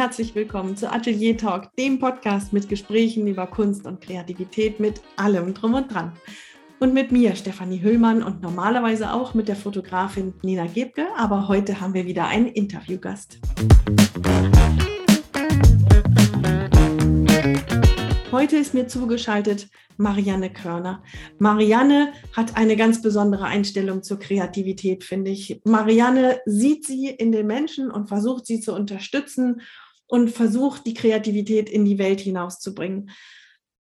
[0.00, 5.52] herzlich willkommen zu Atelier Talk, dem Podcast mit Gesprächen über Kunst und Kreativität mit allem
[5.52, 6.14] drum und dran.
[6.78, 11.82] Und mit mir, Stefanie Hüllmann, und normalerweise auch mit der Fotografin Nina Gebke, aber heute
[11.82, 13.40] haben wir wieder einen Interviewgast.
[18.32, 21.02] Heute ist mir zugeschaltet Marianne Körner.
[21.38, 25.60] Marianne hat eine ganz besondere Einstellung zur Kreativität, finde ich.
[25.64, 29.60] Marianne sieht sie in den Menschen und versucht sie zu unterstützen
[30.10, 33.10] und versucht die Kreativität in die Welt hinauszubringen.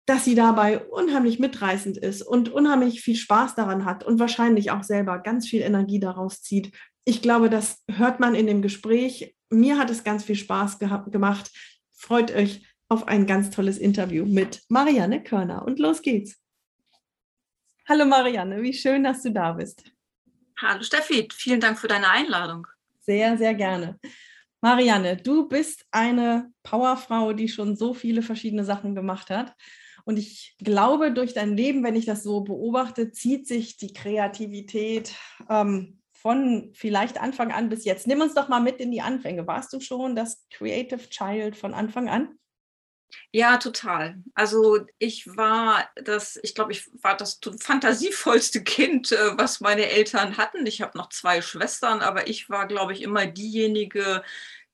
[0.05, 4.84] Dass sie dabei unheimlich mitreißend ist und unheimlich viel Spaß daran hat und wahrscheinlich auch
[4.84, 6.72] selber ganz viel Energie daraus zieht.
[7.05, 9.36] Ich glaube, das hört man in dem Gespräch.
[9.50, 11.52] Mir hat es ganz viel Spaß gemacht.
[11.94, 15.66] Freut euch auf ein ganz tolles Interview mit Marianne Körner.
[15.66, 16.38] Und los geht's.
[17.88, 19.91] Hallo Marianne, wie schön, dass du da bist.
[20.62, 22.67] Hallo Steffi, vielen Dank für deine Einladung.
[23.00, 23.97] Sehr, sehr gerne.
[24.61, 29.53] Marianne, du bist eine Powerfrau, die schon so viele verschiedene Sachen gemacht hat.
[30.03, 35.13] Und ich glaube, durch dein Leben, wenn ich das so beobachte, zieht sich die Kreativität
[35.50, 38.08] ähm, von vielleicht Anfang an bis jetzt.
[38.08, 39.45] Nimm uns doch mal mit in die Anfänge.
[39.45, 42.39] Warst du schon das Creative Child von Anfang an?
[43.31, 44.17] Ja, total.
[44.33, 50.38] Also ich war das, ich glaube, ich war das fantasievollste Kind, äh, was meine Eltern
[50.38, 50.66] hatten.
[50.66, 54.23] Ich habe noch zwei Schwestern, aber ich war, glaube ich, immer diejenige,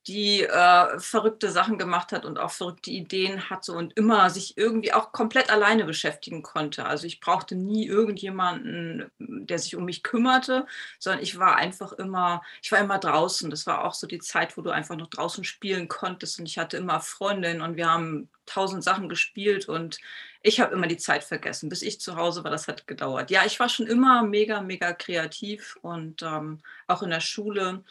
[0.08, 4.92] die äh, verrückte Sachen gemacht hat und auch verrückte Ideen hatte und immer sich irgendwie
[4.92, 6.86] auch komplett alleine beschäftigen konnte.
[6.86, 10.66] Also ich brauchte nie irgendjemanden, der sich um mich kümmerte,
[11.00, 13.50] sondern ich war einfach immer, ich war immer draußen.
[13.50, 16.58] Das war auch so die Zeit, wo du einfach noch draußen spielen konntest und ich
[16.58, 20.00] hatte immer Freundinnen und wir haben tausend Sachen gespielt und
[20.42, 21.70] ich habe immer die Zeit vergessen.
[21.70, 23.32] Bis ich zu Hause war, das hat gedauert.
[23.32, 27.84] Ja, ich war schon immer mega, mega kreativ und ähm, auch in der Schule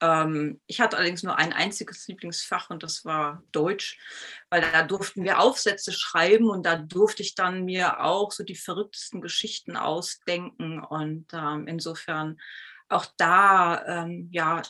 [0.00, 3.98] ähm, ich hatte allerdings nur ein einziges Lieblingsfach und das war Deutsch,
[4.50, 8.56] weil da durften wir Aufsätze schreiben und da durfte ich dann mir auch so die
[8.56, 12.40] verrücktesten Geschichten ausdenken und ähm, insofern
[12.88, 14.62] auch da, ähm, ja,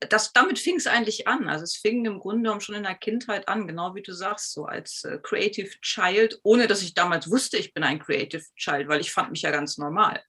[0.00, 1.48] das, damit fing es eigentlich an.
[1.48, 4.52] Also es fing im Grunde genommen schon in der Kindheit an, genau wie du sagst,
[4.52, 8.88] so als äh, Creative Child, ohne dass ich damals wusste, ich bin ein Creative Child,
[8.88, 10.22] weil ich fand mich ja ganz normal.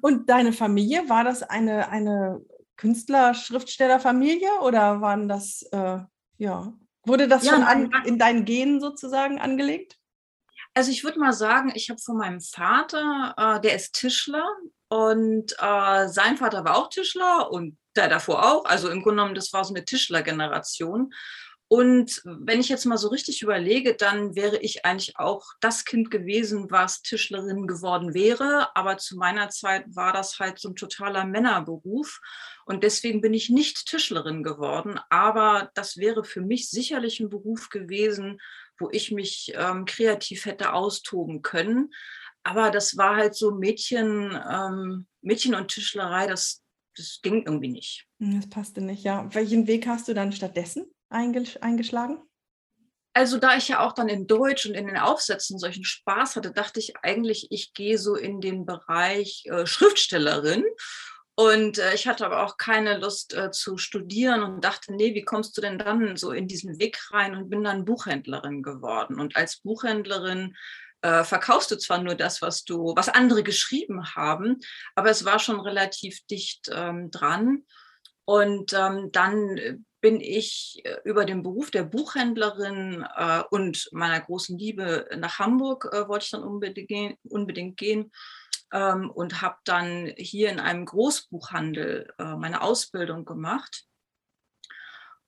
[0.00, 2.44] Und deine Familie, war das eine, eine
[2.76, 5.98] Künstler-Schriftsteller-Familie oder waren das, äh,
[6.38, 6.72] ja,
[7.04, 9.98] wurde das ja, schon an, in deinen Genen sozusagen angelegt?
[10.74, 14.44] Also ich würde mal sagen, ich habe von meinem Vater, äh, der ist Tischler
[14.88, 18.64] und äh, sein Vater war auch Tischler und der davor auch.
[18.64, 21.12] Also im Grunde genommen, das war so eine Tischlergeneration.
[21.68, 26.10] Und wenn ich jetzt mal so richtig überlege, dann wäre ich eigentlich auch das Kind
[26.10, 28.76] gewesen, was Tischlerin geworden wäre.
[28.76, 32.20] Aber zu meiner Zeit war das halt so ein totaler Männerberuf.
[32.66, 35.00] Und deswegen bin ich nicht Tischlerin geworden.
[35.08, 38.40] Aber das wäre für mich sicherlich ein Beruf gewesen,
[38.78, 41.92] wo ich mich ähm, kreativ hätte austoben können.
[42.42, 46.62] Aber das war halt so Mädchen, ähm, Mädchen und Tischlerei, das,
[46.94, 48.06] das ging irgendwie nicht.
[48.18, 49.26] Das passte nicht, ja.
[49.34, 50.93] Welchen Weg hast du dann stattdessen?
[51.14, 52.22] Eingeschlagen?
[53.16, 56.50] Also da ich ja auch dann in Deutsch und in den Aufsätzen solchen Spaß hatte,
[56.50, 60.64] dachte ich eigentlich, ich gehe so in den Bereich äh, Schriftstellerin.
[61.36, 65.24] Und äh, ich hatte aber auch keine Lust äh, zu studieren und dachte, nee, wie
[65.24, 69.18] kommst du denn dann so in diesen Weg rein und bin dann Buchhändlerin geworden.
[69.20, 70.56] Und als Buchhändlerin
[71.02, 74.60] äh, verkaufst du zwar nur das, was du, was andere geschrieben haben,
[74.94, 77.64] aber es war schon relativ dicht ähm, dran.
[78.24, 84.20] Und ähm, dann äh, bin ich äh, über den Beruf der Buchhändlerin äh, und meiner
[84.20, 88.12] großen Liebe nach Hamburg, äh, wollte ich dann unbedingt, unbedingt gehen
[88.70, 93.86] ähm, und habe dann hier in einem Großbuchhandel äh, meine Ausbildung gemacht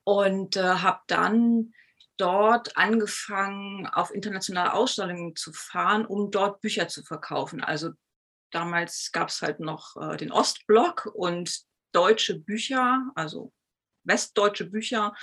[0.05, 1.73] und äh, habe dann
[2.19, 7.65] dort angefangen, auf internationale Ausstellungen zu fahren, um dort Bücher zu verkaufen.
[7.65, 7.93] Also
[8.51, 11.63] damals gab es halt noch äh, den Ostblock und
[11.93, 13.55] deutsche Bücher, also
[14.07, 15.15] westdeutsche Bücher.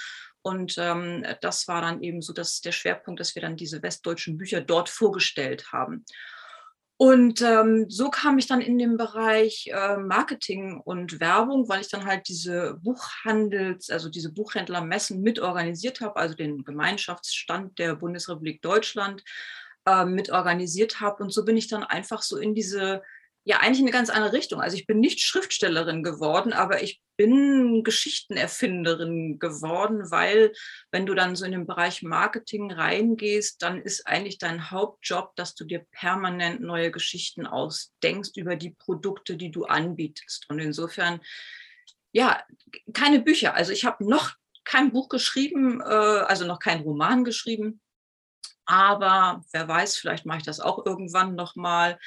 [0.42, 4.38] Und ähm, das war dann eben so dass der Schwerpunkt, dass wir dann diese westdeutschen
[4.38, 6.06] Bücher dort vorgestellt haben.
[6.98, 11.90] Und ähm, so kam ich dann in den Bereich äh, Marketing und Werbung, weil ich
[11.90, 19.24] dann halt diese Buchhandels-, also diese Buchhändlermessen mitorganisiert habe, also den Gemeinschaftsstand der Bundesrepublik Deutschland
[19.86, 21.24] äh, mitorganisiert habe.
[21.24, 23.02] Und so bin ich dann einfach so in diese
[23.46, 24.62] ja eigentlich in eine ganz andere Richtung.
[24.62, 30.54] Also ich bin nicht Schriftstellerin geworden, aber ich bin Geschichtenerfinderin geworden, weil
[30.92, 35.56] wenn du dann so in den Bereich Marketing reingehst, dann ist eigentlich dein Hauptjob, dass
[35.56, 40.50] du dir permanent neue Geschichten ausdenkst über die Produkte, die du anbietest.
[40.50, 41.20] Und insofern,
[42.14, 42.42] ja,
[42.94, 43.56] keine Bücher.
[43.56, 47.82] Also ich habe noch kein Buch geschrieben, äh, also noch kein Roman geschrieben.
[48.66, 52.00] Aber wer weiß, vielleicht mache ich das auch irgendwann nochmal.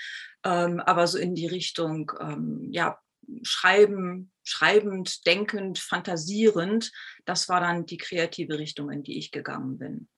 [0.44, 2.98] Ähm, aber so in die Richtung, ähm, ja,
[3.42, 6.92] schreiben, schreibend, denkend, fantasierend,
[7.24, 10.08] das war dann die kreative Richtung, in die ich gegangen bin.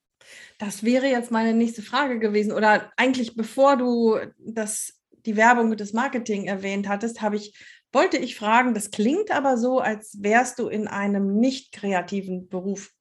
[0.58, 2.52] Das wäre jetzt meine nächste Frage gewesen.
[2.52, 7.58] Oder eigentlich bevor du das, die Werbung und das Marketing erwähnt hattest, habe ich,
[7.92, 12.92] wollte ich fragen, das klingt aber so, als wärst du in einem nicht kreativen Beruf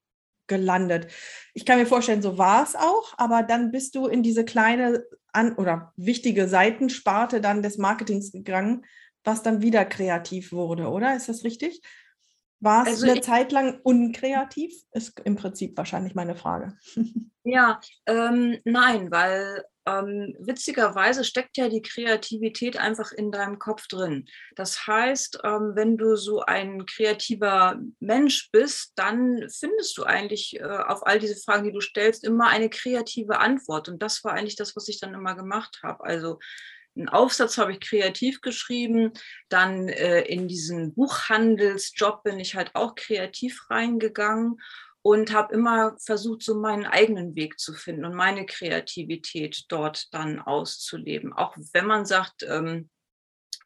[0.48, 1.08] gelandet.
[1.54, 5.04] Ich kann mir vorstellen, so war es auch, aber dann bist du in diese kleine
[5.32, 8.86] an oder wichtige Seitensparte dann des Marketings gegangen,
[9.24, 11.16] was dann wieder kreativ wurde, oder?
[11.16, 11.82] Ist das richtig?
[12.60, 14.74] War es also eine Zeit lang unkreativ?
[14.92, 16.78] Ist im Prinzip wahrscheinlich meine Frage.
[17.50, 24.26] Ja, ähm, nein, weil ähm, witzigerweise steckt ja die Kreativität einfach in deinem Kopf drin.
[24.56, 30.64] Das heißt, ähm, wenn du so ein kreativer Mensch bist, dann findest du eigentlich äh,
[30.64, 33.88] auf all diese Fragen, die du stellst, immer eine kreative Antwort.
[33.88, 36.04] Und das war eigentlich das, was ich dann immer gemacht habe.
[36.04, 36.40] Also
[36.98, 39.14] einen Aufsatz habe ich kreativ geschrieben.
[39.50, 44.60] Dann äh, in diesen Buchhandelsjob bin ich halt auch kreativ reingegangen
[45.08, 50.42] und habe immer versucht, so meinen eigenen Weg zu finden und meine Kreativität dort dann
[50.42, 51.32] auszuleben.
[51.32, 52.90] Auch wenn man sagt, ähm,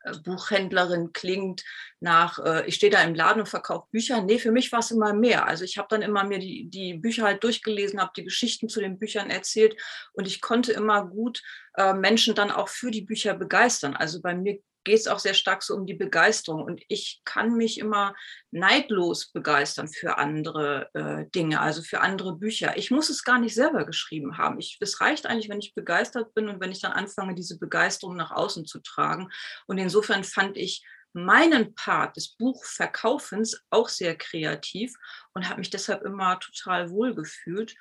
[0.04, 1.64] äh, Buchhändlerin klingt
[2.00, 4.22] nach, äh, ich stehe da im Laden und verkaufe Bücher.
[4.22, 5.48] Nee, für mich war es immer mehr.
[5.48, 8.80] Also ich habe dann immer mir die, die Bücher halt durchgelesen, habe die Geschichten zu
[8.80, 9.76] den Büchern erzählt
[10.14, 11.42] und ich konnte immer gut
[11.74, 13.96] äh, Menschen dann auch für die Bücher begeistern.
[13.96, 16.64] Also bei mir geht es auch sehr stark so um die Begeisterung.
[16.64, 18.16] Und ich kann mich immer
[18.52, 22.78] neidlos begeistern für andere äh, Dinge, also für andere Bücher.
[22.78, 24.60] Ich muss es gar nicht selber geschrieben haben.
[24.60, 28.16] Ich, es reicht eigentlich, wenn ich begeistert bin und wenn ich dann anfange, diese Begeisterung
[28.16, 29.30] nach außen zu tragen.
[29.68, 30.84] Und insofern fand ich
[31.14, 34.94] meinen Part des Buchverkaufens auch sehr kreativ
[35.34, 37.76] und habe mich deshalb immer total wohl gefühlt.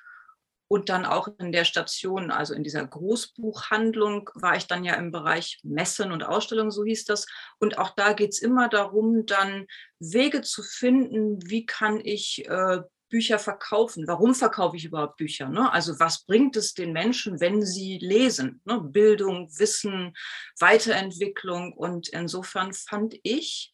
[0.71, 5.11] Und dann auch in der Station, also in dieser Großbuchhandlung, war ich dann ja im
[5.11, 7.27] Bereich Messen und Ausstellungen, so hieß das.
[7.59, 9.67] Und auch da geht es immer darum, dann
[9.99, 12.79] Wege zu finden, wie kann ich äh,
[13.09, 14.07] Bücher verkaufen?
[14.07, 15.49] Warum verkaufe ich überhaupt Bücher?
[15.49, 15.69] Ne?
[15.73, 18.61] Also was bringt es den Menschen, wenn sie lesen?
[18.63, 18.79] Ne?
[18.79, 20.13] Bildung, Wissen,
[20.57, 21.73] Weiterentwicklung.
[21.73, 23.73] Und insofern fand ich,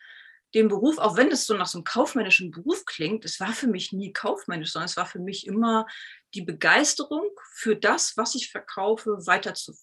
[0.53, 3.67] den Beruf, auch wenn es so nach so einem kaufmännischen Beruf klingt, es war für
[3.67, 5.85] mich nie kaufmännisch, sondern es war für mich immer
[6.33, 9.73] die Begeisterung für das, was ich verkaufe, weiter zu.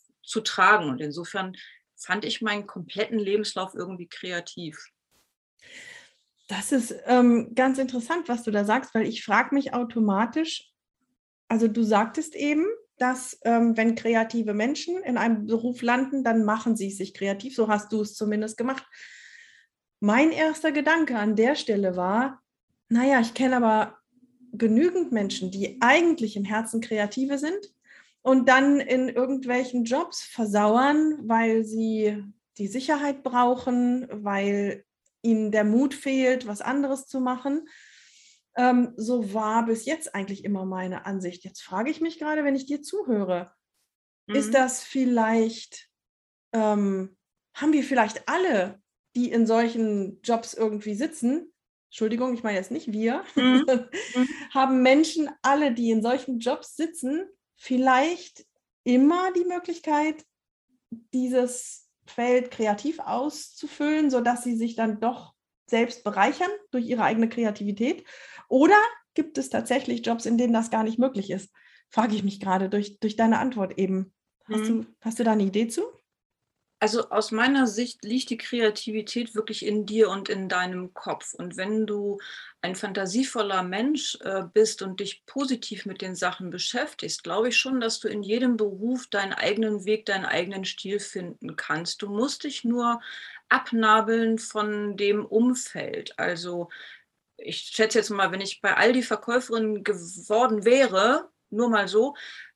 [0.89, 1.57] Und insofern
[1.97, 4.85] fand ich meinen kompletten Lebenslauf irgendwie kreativ.
[6.49, 10.71] Das ist ähm, ganz interessant, was du da sagst, weil ich frage mich automatisch,
[11.49, 12.67] also du sagtest eben,
[12.99, 17.57] dass ähm, wenn kreative Menschen in einem Beruf landen, dann machen sie sich kreativ.
[17.57, 18.85] So hast du es zumindest gemacht.
[20.01, 22.43] Mein erster Gedanke an der Stelle war,
[22.89, 23.99] naja, ich kenne aber
[24.59, 27.75] genügend Menschen, die eigentlich im Herzen Kreative sind
[28.23, 32.25] und dann in irgendwelchen Jobs versauern, weil sie
[32.59, 34.85] die Sicherheit brauchen, weil
[35.23, 37.69] ihnen der Mut fehlt, was anderes zu machen.
[38.57, 41.45] Ähm, so war bis jetzt eigentlich immer meine Ansicht.
[41.45, 43.53] Jetzt frage ich mich gerade, wenn ich dir zuhöre,
[44.27, 44.37] mhm.
[44.37, 45.89] ist das vielleicht,
[46.53, 47.17] ähm,
[47.55, 48.81] haben wir vielleicht alle,
[49.17, 51.53] die in solchen Jobs irgendwie sitzen,
[51.95, 53.65] Entschuldigung, ich meine jetzt nicht wir, mhm.
[54.17, 54.29] mhm.
[54.53, 57.25] haben Menschen alle, die in solchen Jobs sitzen,
[57.55, 58.45] vielleicht
[58.83, 60.25] immer die Möglichkeit,
[61.13, 65.35] dieses Feld kreativ auszufüllen, sodass sie sich dann doch
[65.67, 68.05] selbst bereichern durch ihre eigene Kreativität?
[68.49, 68.81] Oder
[69.15, 71.53] gibt es tatsächlich Jobs, in denen das gar nicht möglich ist?
[71.91, 74.13] Frage ich mich gerade durch, durch deine Antwort eben.
[74.47, 74.83] Hast, mhm.
[74.83, 75.85] du, hast du da eine Idee zu?
[76.85, 81.33] Also aus meiner Sicht liegt die Kreativität wirklich in dir und in deinem Kopf.
[81.33, 82.19] Und wenn du
[82.61, 87.81] ein fantasievoller Mensch äh, bist und dich positiv mit den Sachen beschäftigst, glaube ich schon,
[87.81, 92.03] dass du in jedem Beruf deinen eigenen Weg, deinen eigenen Stil finden kannst.
[92.03, 93.01] Du musst dich nur
[93.49, 96.19] abnabeln von dem Umfeld.
[96.19, 96.69] Also
[97.39, 102.15] ich schätze jetzt mal, wenn ich bei Aldi Verkäuferin geworden wäre, nur mal so,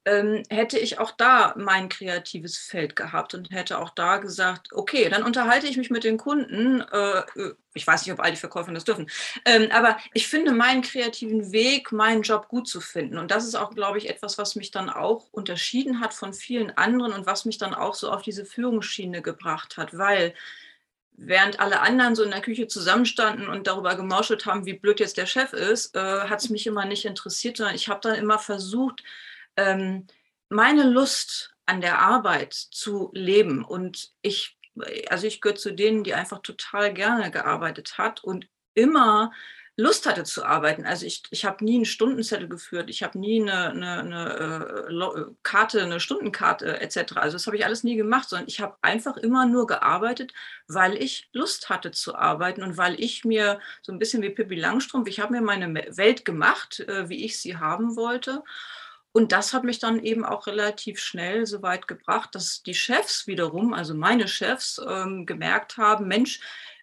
[0.08, 5.08] ähm, hätte ich auch da mein kreatives Feld gehabt und hätte auch da gesagt, okay,
[5.10, 6.80] dann unterhalte ich mich mit den Kunden.
[6.80, 7.22] Äh,
[7.74, 9.10] ich weiß nicht, ob all die Verkäufer das dürfen,
[9.44, 13.18] ähm, aber ich finde meinen kreativen Weg, meinen Job gut zu finden.
[13.18, 16.76] Und das ist auch, glaube ich, etwas, was mich dann auch unterschieden hat von vielen
[16.76, 20.34] anderen und was mich dann auch so auf diese Führungsschiene gebracht hat, weil
[21.18, 25.18] während alle anderen so in der Küche zusammenstanden und darüber gemauschelt haben, wie blöd jetzt
[25.18, 28.38] der Chef ist, äh, hat es mich immer nicht interessiert, sondern ich habe dann immer
[28.38, 29.02] versucht,
[29.58, 30.06] ähm,
[30.48, 33.64] meine Lust an der Arbeit zu leben.
[33.64, 34.56] Und ich,
[35.10, 39.32] also ich gehöre zu denen, die einfach total gerne gearbeitet hat und immer
[39.80, 40.86] Lust hatte zu arbeiten.
[40.86, 45.34] Also ich, ich habe nie einen Stundenzettel geführt, ich habe nie eine, eine, eine äh,
[45.44, 47.16] Karte, eine Stundenkarte etc.
[47.16, 50.32] Also das habe ich alles nie gemacht, sondern ich habe einfach immer nur gearbeitet,
[50.66, 54.56] weil ich Lust hatte zu arbeiten und weil ich mir so ein bisschen wie Pippi
[54.56, 58.42] Langstrumpf, ich habe mir meine Welt gemacht, äh, wie ich sie haben wollte.
[59.12, 63.26] Und das hat mich dann eben auch relativ schnell so weit gebracht, dass die Chefs
[63.26, 66.40] wiederum, also meine Chefs, ähm, gemerkt haben, Mensch,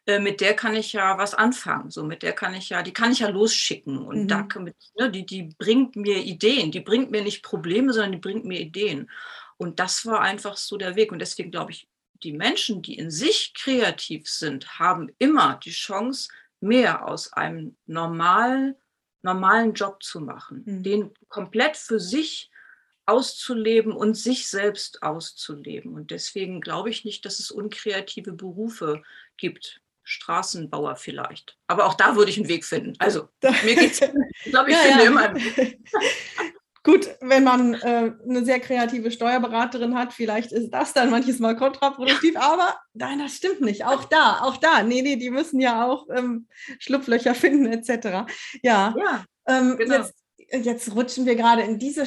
[0.07, 1.91] äh, mit der kann ich ja was anfangen.
[1.91, 3.97] So, mit der kann ich ja, die kann ich ja losschicken.
[3.97, 4.27] Und mhm.
[4.27, 6.71] da mit, ne, die, die bringt mir Ideen.
[6.71, 9.09] Die bringt mir nicht Probleme, sondern die bringt mir Ideen.
[9.57, 11.11] Und das war einfach so der Weg.
[11.11, 11.87] Und deswegen glaube ich,
[12.23, 16.29] die Menschen, die in sich kreativ sind, haben immer die Chance,
[16.59, 18.75] mehr aus einem normal,
[19.25, 20.83] normalen Job zu machen, mhm.
[20.83, 22.51] den komplett für sich
[23.07, 25.93] auszuleben und sich selbst auszuleben.
[25.93, 29.03] Und deswegen glaube ich nicht, dass es unkreative Berufe
[29.37, 29.81] gibt.
[30.07, 31.57] Straßenbauer vielleicht.
[31.65, 32.93] Aber auch da würde ich einen Weg finden.
[32.99, 34.01] Also mir geht es,
[34.45, 35.09] ich glaube, ich ja, finde ja.
[35.09, 35.79] immer einen Weg.
[36.85, 41.55] Gut, wenn man äh, eine sehr kreative Steuerberaterin hat, vielleicht ist das dann manches Mal
[41.55, 43.85] kontraproduktiv, aber nein, das stimmt nicht.
[43.85, 44.83] Auch da, auch da.
[44.83, 48.31] Nee, nee, die müssen ja auch ähm, Schlupflöcher finden, etc.
[48.61, 49.95] Ja, ja ähm, genau.
[49.95, 50.13] jetzt
[50.51, 52.03] jetzt rutschen wir gerade in diese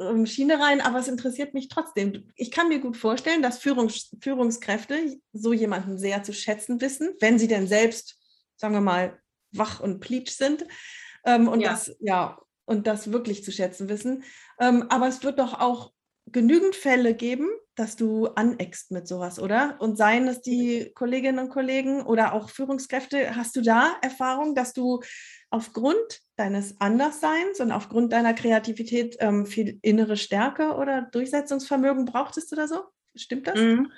[0.00, 2.32] ähm, Schiene rein, aber es interessiert mich trotzdem.
[2.34, 7.38] Ich kann mir gut vorstellen, dass Führungs Führungskräfte so jemanden sehr zu schätzen wissen, wenn
[7.38, 8.18] sie denn selbst,
[8.56, 9.20] sagen wir mal,
[9.52, 10.64] wach und pleatsch sind
[11.26, 11.72] ähm, und, ja.
[11.72, 14.24] Das, ja, und das wirklich zu schätzen wissen.
[14.60, 15.92] Ähm, aber es wird doch auch
[16.26, 19.76] genügend Fälle geben, dass du aneckst mit sowas, oder?
[19.80, 24.72] Und seien es die Kolleginnen und Kollegen oder auch Führungskräfte, hast du da Erfahrung, dass
[24.72, 25.00] du
[25.50, 32.68] aufgrund deines Andersseins und aufgrund deiner Kreativität ähm, viel innere Stärke oder Durchsetzungsvermögen brauchtest oder
[32.68, 32.84] so?
[33.14, 33.58] Stimmt das?
[33.58, 33.90] Mhm.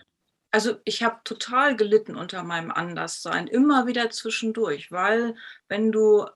[0.51, 5.35] Also ich habe total gelitten unter meinem Anderssein, immer wieder zwischendurch, weil
[5.69, 6.27] wenn du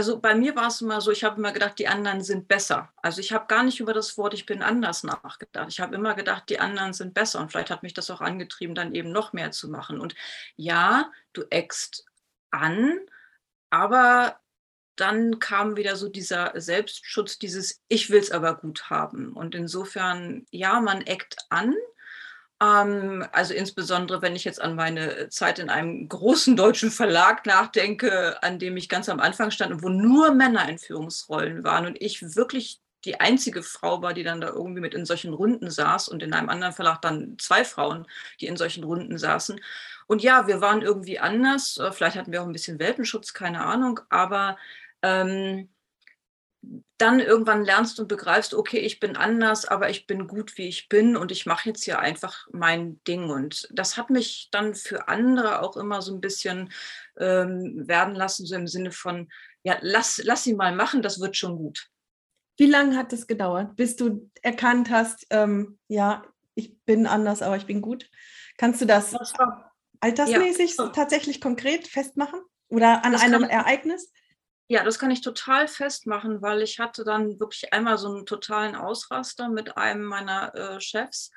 [0.00, 2.90] also bei mir war es immer so, ich habe immer gedacht, die anderen sind besser.
[3.02, 5.68] Also ich habe gar nicht über das Wort ich bin anders nachgedacht.
[5.68, 7.38] Ich habe immer gedacht, die anderen sind besser.
[7.38, 10.00] Und vielleicht hat mich das auch angetrieben, dann eben noch mehr zu machen.
[10.00, 10.14] Und
[10.56, 12.06] ja, du eckst
[12.50, 12.98] an,
[13.68, 14.40] aber
[14.96, 19.34] dann kam wieder so dieser Selbstschutz, dieses Ich will es aber gut haben.
[19.34, 21.74] Und insofern, ja, man eckt an,
[22.60, 28.58] also insbesondere, wenn ich jetzt an meine Zeit in einem großen deutschen Verlag nachdenke, an
[28.58, 32.36] dem ich ganz am Anfang stand und wo nur Männer in Führungsrollen waren und ich
[32.36, 36.22] wirklich die einzige Frau war, die dann da irgendwie mit in solchen Runden saß und
[36.22, 38.06] in einem anderen Verlag dann zwei Frauen,
[38.40, 39.58] die in solchen Runden saßen.
[40.06, 41.78] Und ja, wir waren irgendwie anders.
[41.78, 44.00] Äh, vielleicht hatten wir auch ein bisschen Welpenschutz, keine Ahnung.
[44.10, 44.58] Aber
[45.02, 45.70] ähm,
[46.98, 50.88] dann irgendwann lernst und begreifst, okay, ich bin anders, aber ich bin gut, wie ich
[50.88, 53.30] bin und ich mache jetzt hier einfach mein Ding.
[53.30, 56.70] Und das hat mich dann für andere auch immer so ein bisschen
[57.18, 59.28] ähm, werden lassen, so im Sinne von,
[59.62, 61.88] ja, lass, lass sie mal machen, das wird schon gut.
[62.58, 66.22] Wie lange hat es gedauert, bis du erkannt hast, ähm, ja,
[66.54, 68.10] ich bin anders, aber ich bin gut?
[68.58, 70.88] Kannst du das, das war, altersmäßig ja.
[70.88, 74.12] tatsächlich konkret festmachen oder an das einem Ereignis?
[74.70, 78.76] Ja, das kann ich total festmachen, weil ich hatte dann wirklich einmal so einen totalen
[78.76, 81.32] Ausraster mit einem meiner äh, Chefs.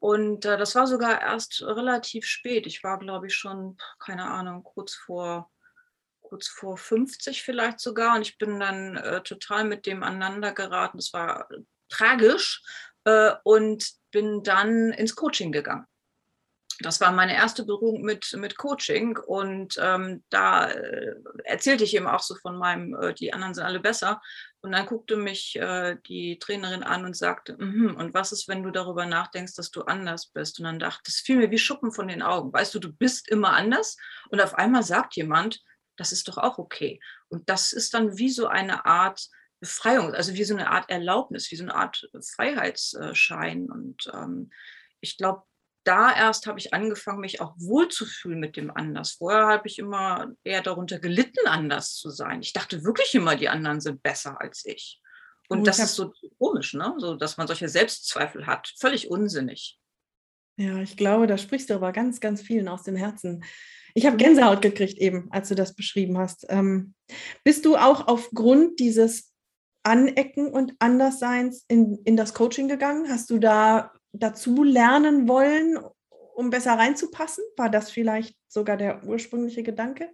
[0.00, 2.66] Und äh, das war sogar erst relativ spät.
[2.66, 5.50] Ich war, glaube ich, schon, keine Ahnung, kurz vor,
[6.20, 8.16] kurz vor 50 vielleicht sogar.
[8.16, 10.98] Und ich bin dann äh, total mit dem aneinander geraten.
[10.98, 11.48] Das war
[11.88, 12.62] tragisch.
[13.04, 15.86] Äh, und bin dann ins Coaching gegangen
[16.80, 21.14] das war meine erste Berührung mit, mit Coaching und ähm, da äh,
[21.44, 24.20] erzählte ich eben auch so von meinem, äh, die anderen sind alle besser.
[24.60, 28.48] Und dann guckte mich äh, die Trainerin an und sagte, mm -hmm, und was ist,
[28.48, 30.58] wenn du darüber nachdenkst, dass du anders bist?
[30.58, 32.52] Und dann dachte, das fiel mir wie Schuppen von den Augen.
[32.52, 33.96] Weißt du, du bist immer anders
[34.30, 35.62] und auf einmal sagt jemand,
[35.96, 37.00] das ist doch auch okay.
[37.28, 39.28] Und das ist dann wie so eine Art
[39.60, 43.70] Befreiung, also wie so eine Art Erlaubnis, wie so eine Art Freiheitsschein.
[43.70, 44.50] Und ähm,
[45.00, 45.44] ich glaube,
[45.84, 49.12] da erst habe ich angefangen, mich auch wohlzufühlen mit dem Anders.
[49.12, 52.40] Vorher habe ich immer eher darunter gelitten, anders zu sein.
[52.40, 55.00] Ich dachte wirklich immer, die anderen sind besser als ich.
[55.48, 56.94] Und oh, das ist so komisch, ne?
[56.98, 58.72] so, dass man solche Selbstzweifel hat.
[58.78, 59.78] Völlig unsinnig.
[60.56, 63.44] Ja, ich glaube, da sprichst du aber ganz, ganz vielen aus dem Herzen.
[63.94, 66.46] Ich habe Gänsehaut gekriegt eben, als du das beschrieben hast.
[66.48, 66.94] Ähm,
[67.42, 69.32] bist du auch aufgrund dieses
[69.82, 73.08] Anecken und Andersseins in, in das Coaching gegangen?
[73.10, 75.78] Hast du da dazu lernen wollen,
[76.34, 77.44] um besser reinzupassen?
[77.56, 80.10] War das vielleicht sogar der ursprüngliche Gedanke?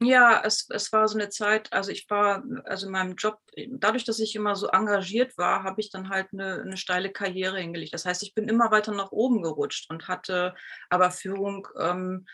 [0.00, 4.04] Ja, es, es war so eine Zeit, also ich war, also in meinem Job, dadurch,
[4.04, 7.94] dass ich immer so engagiert war, habe ich dann halt eine, eine steile Karriere hingelegt.
[7.94, 10.54] Das heißt, ich bin immer weiter nach oben gerutscht und hatte
[10.90, 12.26] aber Führung ähm,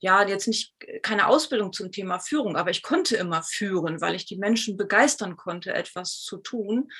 [0.00, 4.24] ja, jetzt nicht keine Ausbildung zum Thema Führung, aber ich konnte immer führen, weil ich
[4.24, 6.90] die Menschen begeistern konnte, etwas zu tun.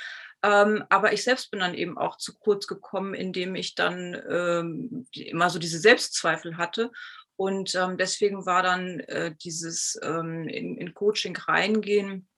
[0.42, 5.06] Ähm, aber ich selbst bin dann eben auch zu kurz gekommen, indem ich dann ähm,
[5.12, 6.90] immer so diese Selbstzweifel hatte.
[7.36, 12.28] Und ähm, deswegen war dann äh, dieses ähm, in, in, Coaching reingehen,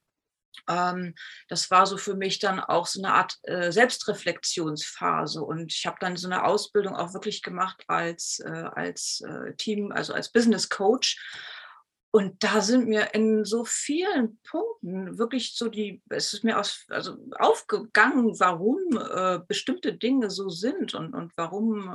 [0.66, 5.42] das war so für mich dann auch so eine Art äh, Selbstreflexionsphase.
[5.42, 9.92] Und ich habe dann so eine Ausbildung auch wirklich gemacht als, äh, als äh, Team,
[9.92, 11.18] also als Business Coach
[12.14, 16.84] und da sind mir in so vielen Punkten wirklich so die, es ist mir aus,
[16.90, 21.88] also aufgegangen, warum bestimmte Dinge so sind und, und warum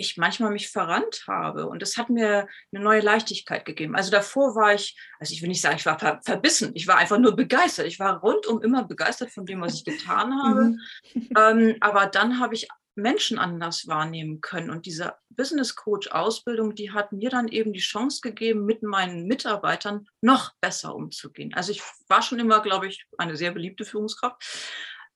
[0.00, 1.66] ich manchmal mich verrannt habe.
[1.66, 3.94] Und das hat mir eine neue Leichtigkeit gegeben.
[3.94, 6.96] Also davor war ich, also ich will nicht sagen, ich war ver verbissen, ich war
[6.96, 7.86] einfach nur begeistert.
[7.86, 10.76] Ich war rundum immer begeistert von dem, was ich getan habe.
[11.14, 11.30] Mhm.
[11.36, 14.70] Ähm, aber dann habe ich Menschen anders wahrnehmen können.
[14.70, 19.26] Und diese Business Coach Ausbildung, die hat mir dann eben die Chance gegeben, mit meinen
[19.26, 21.54] Mitarbeitern noch besser umzugehen.
[21.54, 24.42] Also ich war schon immer, glaube ich, eine sehr beliebte Führungskraft,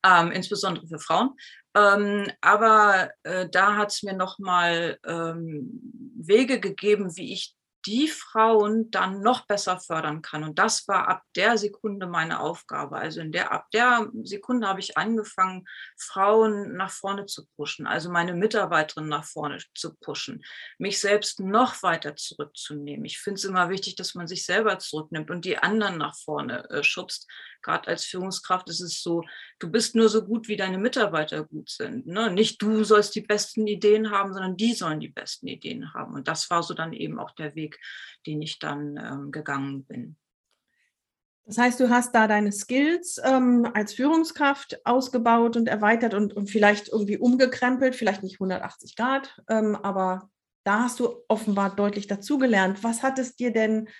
[0.04, 1.30] ähm, insbesondere für Frauen.
[1.76, 5.80] Ähm, aber äh, da hat es mir nochmal ähm,
[6.16, 7.56] Wege gegeben, wie ich
[7.86, 10.42] die Frauen dann noch besser fördern kann.
[10.42, 12.96] Und das war ab der Sekunde meine Aufgabe.
[12.96, 15.66] Also in der, ab der Sekunde habe ich angefangen,
[15.98, 20.42] Frauen nach vorne zu pushen, also meine Mitarbeiterinnen nach vorne zu pushen,
[20.78, 23.04] mich selbst noch weiter zurückzunehmen.
[23.04, 26.68] Ich finde es immer wichtig, dass man sich selber zurücknimmt und die anderen nach vorne
[26.70, 27.28] äh, schubst,
[27.64, 29.24] gerade als Führungskraft ist es so,
[29.58, 32.06] du bist nur so gut, wie deine Mitarbeiter gut sind.
[32.06, 32.30] Ne?
[32.30, 36.14] Nicht du sollst die besten Ideen haben, sondern die sollen die besten Ideen haben.
[36.14, 37.78] Und das war so dann eben auch der Weg,
[38.26, 40.16] den ich dann ähm, gegangen bin.
[41.46, 46.48] Das heißt, du hast da deine Skills ähm, als Führungskraft ausgebaut und erweitert und, und,
[46.50, 50.30] vielleicht irgendwie umgekrempelt, vielleicht nicht 180 Grad, ähm, aber
[50.64, 52.82] da hast du offenbar deutlich dazugelernt.
[52.82, 53.90] Was hat es dir denn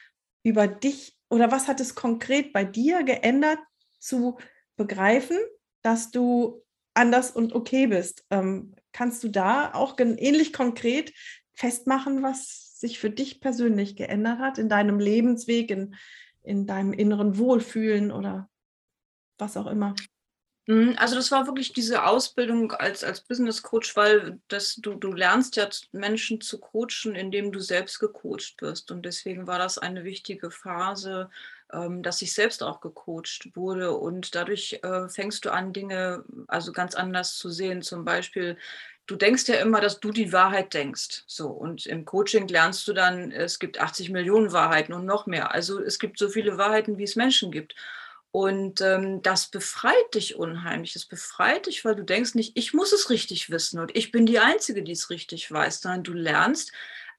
[0.43, 3.59] über dich oder was hat es konkret bei dir geändert,
[3.99, 4.39] zu
[4.77, 5.39] begreifen,
[5.83, 6.63] dass du
[6.95, 8.25] anders und okay bist?
[8.31, 11.13] Ähm, kannst du da auch ähnlich konkret
[11.53, 15.95] festmachen, was sich für dich persönlich geändert hat in deinem Lebensweg, in,
[16.43, 18.49] in deinem inneren Wohlfühlen oder
[19.39, 19.95] was auch immer?
[20.67, 25.13] Mhm, also das war wirklich diese Ausbildung als, als Business Coach, weil das, du, du
[25.13, 28.91] lernst ja Menschen zu coachen, indem du selbst gecoacht wirst.
[28.91, 31.31] Und deswegen war das eine wichtige Phase,
[31.69, 33.93] dass ich selbst auch gecoacht wurde.
[33.93, 37.83] Und dadurch äh, fängst du an, Dinge also ganz anders zu sehen.
[37.83, 38.57] Zum Beispiel,
[39.07, 41.25] du denkst ja immer, dass du die Wahrheit denkst.
[41.27, 45.53] So, und im Coaching lernst du dann, es gibt 80 Millionen Wahrheiten und noch mehr.
[45.53, 47.75] Also es gibt so viele Wahrheiten, wie es Menschen gibt.
[48.31, 50.95] Und ähm, das befreit dich unheimlich.
[50.95, 54.27] Das befreit dich, weil du denkst nicht, ich muss es richtig wissen und ich bin
[54.27, 56.73] die Einzige, die es richtig weiß, sondern du lernst,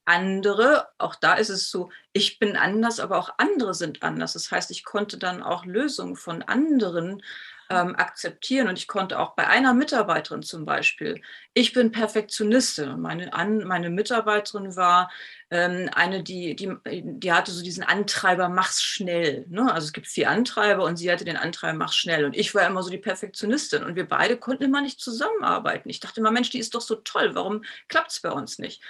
[0.06, 4.34] andere, auch da ist es so, ich bin anders, aber auch andere sind anders.
[4.34, 7.22] Das heißt, ich konnte dann auch Lösungen von anderen
[7.70, 8.68] ähm, akzeptieren.
[8.68, 11.22] Und ich konnte auch bei einer Mitarbeiterin zum Beispiel,
[11.54, 15.12] ich bin Perfektionistin und meine, an, meine Mitarbeiterin war
[15.50, 19.46] ähm, eine, die, die, die hatte so diesen Antreiber, mach's schnell.
[19.50, 19.72] Ne?
[19.74, 22.26] Also es gibt vier Antreiber und sie hatte den Antreiber, mach's schnell.
[22.26, 25.89] Und ich war immer so die Perfektionistin und wir beide konnten immer nicht zusammenarbeiten.
[25.89, 28.82] Ich dachte immer, Mensch, die ist doch so toll, warum klappt es bei uns nicht?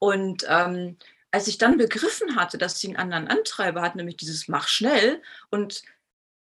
[0.00, 0.96] Und ähm,
[1.30, 5.22] als ich dann begriffen hatte, dass sie einen anderen Antreiber hat, nämlich dieses Mach schnell,
[5.50, 5.82] und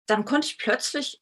[0.07, 1.21] dann konnte ich plötzlich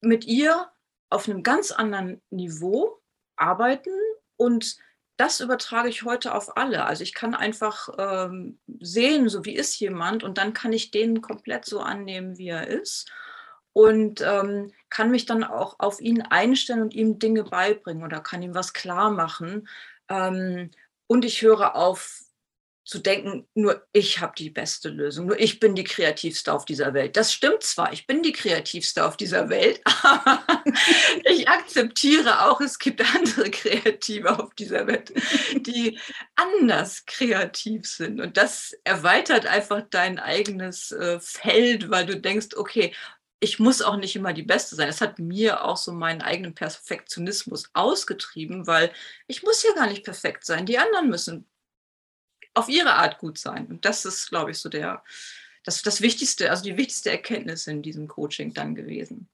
[0.00, 0.70] mit ihr
[1.08, 3.00] auf einem ganz anderen Niveau
[3.36, 3.90] arbeiten
[4.36, 4.76] und
[5.16, 6.86] das übertrage ich heute auf alle.
[6.86, 11.20] Also ich kann einfach ähm, sehen, so wie ist jemand und dann kann ich den
[11.20, 13.10] komplett so annehmen, wie er ist
[13.72, 18.42] und ähm, kann mich dann auch auf ihn einstellen und ihm Dinge beibringen oder kann
[18.42, 19.68] ihm was klar machen.
[20.08, 20.70] Ähm,
[21.10, 22.20] und ich höre auf
[22.84, 26.94] zu denken, nur ich habe die beste Lösung, nur ich bin die kreativste auf dieser
[26.94, 27.16] Welt.
[27.16, 30.44] Das stimmt zwar, ich bin die kreativste auf dieser Welt, aber
[31.24, 35.12] ich akzeptiere auch, es gibt andere Kreative auf dieser Welt,
[35.54, 35.98] die
[36.36, 38.20] anders kreativ sind.
[38.20, 42.94] Und das erweitert einfach dein eigenes äh, Feld, weil du denkst, okay,
[43.40, 44.86] ich muss auch nicht immer die Beste sein.
[44.86, 48.92] Das hat mir auch so meinen eigenen Perfektionismus ausgetrieben, weil
[49.26, 50.66] ich muss ja gar nicht perfekt sein.
[50.66, 51.48] Die anderen müssen
[52.52, 53.66] auf ihre Art gut sein.
[53.66, 55.02] Und das ist, glaube ich, so der,
[55.64, 59.28] das, das Wichtigste, also die wichtigste Erkenntnis in diesem Coaching dann gewesen.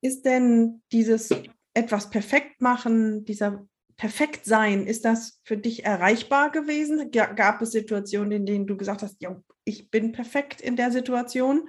[0.00, 1.30] Ist denn dieses
[1.72, 3.64] etwas perfekt machen, dieser
[3.96, 7.10] perfekt sein, ist das für dich erreichbar gewesen?
[7.12, 11.68] Gab es Situationen, in denen du gesagt hast, ja, ich bin perfekt in der Situation?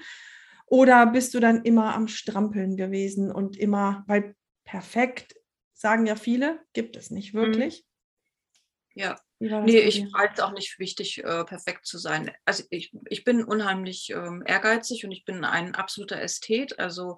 [0.72, 5.36] Oder bist du dann immer am Strampeln gewesen und immer, weil perfekt,
[5.74, 7.40] sagen ja viele, gibt es nicht mhm.
[7.40, 7.86] wirklich.
[8.94, 9.20] Ja.
[9.40, 12.32] Nee, ich halte es auch nicht wichtig, äh, perfekt zu sein.
[12.46, 16.80] Also ich, ich bin unheimlich ähm, ehrgeizig und ich bin ein absoluter Ästhet.
[16.80, 17.18] Also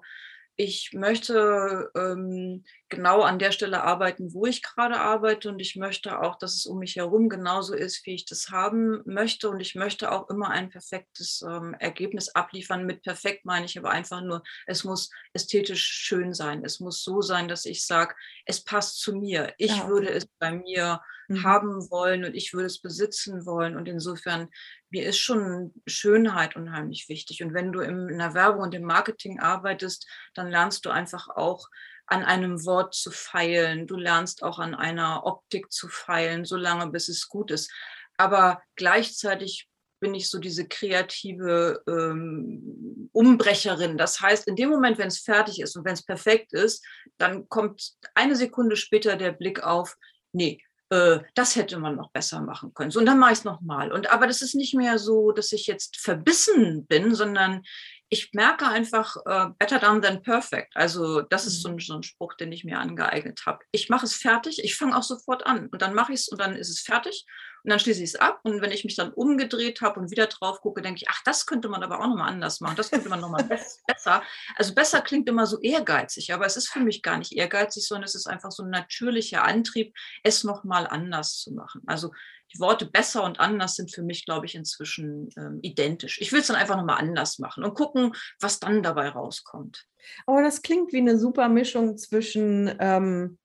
[0.56, 6.20] ich möchte ähm, genau an der Stelle arbeiten, wo ich gerade arbeite und ich möchte
[6.20, 9.74] auch, dass es um mich herum genauso ist, wie ich das haben möchte und ich
[9.74, 12.86] möchte auch immer ein perfektes ähm, Ergebnis abliefern.
[12.86, 16.64] Mit perfekt meine ich aber einfach nur, es muss ästhetisch schön sein.
[16.64, 18.14] Es muss so sein, dass ich sage,
[18.46, 19.52] es passt zu mir.
[19.58, 19.88] Ich ja.
[19.88, 21.42] würde es bei mir mhm.
[21.42, 24.48] haben wollen und ich würde es besitzen wollen und insofern
[24.94, 27.42] mir ist schon Schönheit unheimlich wichtig.
[27.42, 31.68] Und wenn du in der Werbung und im Marketing arbeitest, dann lernst du einfach auch
[32.06, 33.88] an einem Wort zu feilen.
[33.88, 37.72] Du lernst auch an einer Optik zu feilen, solange bis es gut ist.
[38.18, 43.98] Aber gleichzeitig bin ich so diese kreative ähm, Umbrecherin.
[43.98, 46.86] Das heißt, in dem Moment, wenn es fertig ist und wenn es perfekt ist,
[47.18, 49.96] dann kommt eine Sekunde später der Blick auf,
[50.32, 52.90] nee, äh, das hätte man noch besser machen können.
[52.90, 53.92] So, und dann mache ich es nochmal.
[53.92, 57.62] Und aber das ist nicht mehr so, dass ich jetzt verbissen bin, sondern
[58.08, 60.76] ich merke einfach uh, better done than perfect.
[60.76, 61.76] Also das ist so mhm.
[61.76, 63.58] ein, so ein Spruch, den ich mir angeeignet habe.
[63.72, 66.40] Ich mache es fertig, ich fange auch sofort an und dann mache ich es und
[66.40, 67.26] dann ist es fertig
[67.64, 68.40] und dann schließe ich es ab.
[68.42, 71.46] Und wenn ich mich dann umgedreht habe und wieder drauf gucke, denke ich, ach, das
[71.46, 72.76] könnte man aber auch nochmal anders machen.
[72.76, 73.44] Das könnte man nochmal
[73.86, 74.22] besser.
[74.56, 78.04] Also besser klingt immer so ehrgeizig, aber es ist für mich gar nicht ehrgeizig, sondern
[78.04, 81.80] es ist einfach so ein natürlicher Antrieb, es nochmal anders zu machen.
[81.86, 82.12] Also
[82.52, 86.20] die Worte besser und anders sind für mich, glaube ich, inzwischen ähm, identisch.
[86.20, 89.86] Ich will es dann einfach nochmal anders machen und gucken, was dann dabei rauskommt.
[90.26, 93.38] Aber das klingt wie eine super Mischung zwischen ähm,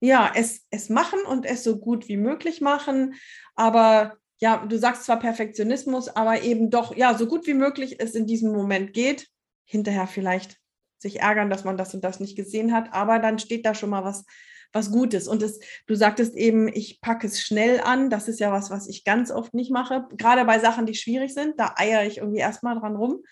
[0.00, 3.14] ja, es, es machen und es so gut wie möglich machen.
[3.54, 8.14] Aber ja, du sagst zwar Perfektionismus, aber eben doch, ja, so gut wie möglich es
[8.14, 9.28] in diesem Moment geht.
[9.64, 10.58] Hinterher vielleicht
[10.98, 13.90] sich ärgern, dass man das und das nicht gesehen hat, aber dann steht da schon
[13.90, 14.24] mal was,
[14.72, 15.28] was Gutes.
[15.28, 18.10] Und es, du sagtest eben, ich packe es schnell an.
[18.10, 20.06] Das ist ja was, was ich ganz oft nicht mache.
[20.16, 23.22] Gerade bei Sachen, die schwierig sind, da eiere ich irgendwie erstmal dran rum.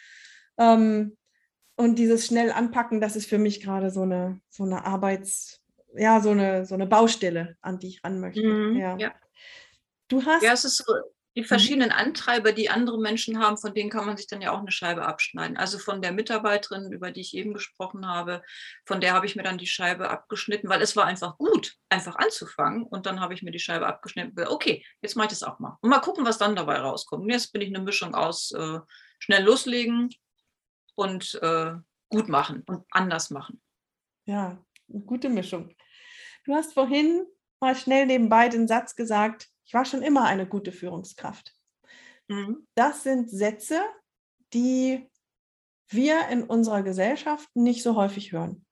[0.59, 1.17] Ähm,
[1.77, 5.64] und dieses schnell anpacken, das ist für mich gerade so eine, so eine Arbeits-
[5.97, 8.43] ja, so eine, so eine Baustelle, an die ich ran möchte.
[8.43, 8.97] Mhm, ja.
[8.99, 9.15] ja.
[10.09, 10.43] Du hast.
[10.43, 10.95] Ja, es ist so,
[11.37, 11.47] die mhm.
[11.47, 14.71] verschiedenen Antreiber, die andere Menschen haben, von denen kann man sich dann ja auch eine
[14.71, 15.57] Scheibe abschneiden.
[15.57, 18.43] Also von der Mitarbeiterin, über die ich eben gesprochen habe,
[18.85, 22.17] von der habe ich mir dann die Scheibe abgeschnitten, weil es war einfach gut, einfach
[22.17, 22.85] anzufangen.
[22.85, 24.39] Und dann habe ich mir die Scheibe abgeschnitten.
[24.47, 25.77] Okay, jetzt mache ich das auch mal.
[25.81, 27.25] Und mal gucken, was dann dabei rauskommt.
[27.25, 28.79] Und jetzt bin ich eine Mischung aus äh,
[29.19, 30.11] schnell loslegen
[30.95, 31.73] und äh,
[32.11, 33.61] gut machen und anders machen.
[34.27, 35.71] Ja, eine gute Mischung.
[36.45, 37.25] Du hast vorhin
[37.61, 41.55] mal schnell nebenbei den Satz gesagt, ich war schon immer eine gute Führungskraft.
[42.29, 42.67] Mhm.
[42.75, 43.81] Das sind Sätze,
[44.53, 45.09] die
[45.89, 48.65] wir in unserer Gesellschaft nicht so häufig hören.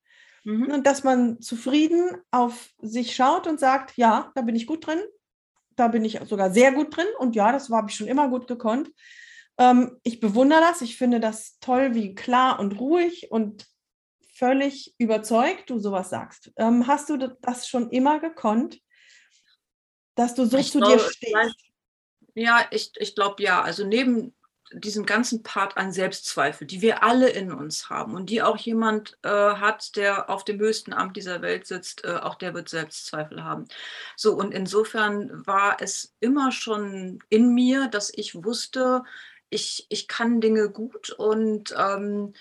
[0.43, 0.71] Mhm.
[0.71, 5.01] Und dass man zufrieden auf sich schaut und sagt, ja, da bin ich gut drin,
[5.75, 8.47] da bin ich sogar sehr gut drin und ja, das habe ich schon immer gut
[8.47, 8.91] gekonnt.
[9.57, 13.67] Ähm, ich bewundere das, ich finde das toll, wie klar und ruhig und
[14.43, 16.51] völlig überzeugt du sowas sagst.
[16.57, 18.81] Ähm, hast du das schon immer gekonnt,
[20.15, 21.55] dass du so ich zu glaube, dir stehst?
[22.35, 23.61] Ja, ich, ich glaube ja.
[23.61, 24.35] Also neben
[24.73, 29.17] diesem ganzen Part an Selbstzweifel, die wir alle in uns haben und die auch jemand
[29.23, 33.45] äh, hat, der auf dem höchsten Amt dieser Welt sitzt, äh, auch der wird Selbstzweifel
[33.45, 33.69] haben.
[34.17, 39.03] So, und insofern war es immer schon in mir, dass ich wusste,
[39.49, 42.33] ich, ich kann Dinge gut und ähm,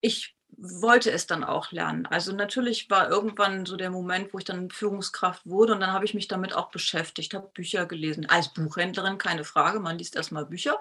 [0.00, 2.06] ich wollte es dann auch lernen.
[2.06, 6.04] Also natürlich war irgendwann so der Moment, wo ich dann Führungskraft wurde und dann habe
[6.04, 8.26] ich mich damit auch beschäftigt, habe Bücher gelesen.
[8.28, 10.78] Als Buchhändlerin, keine Frage, man liest erstmal Bücher.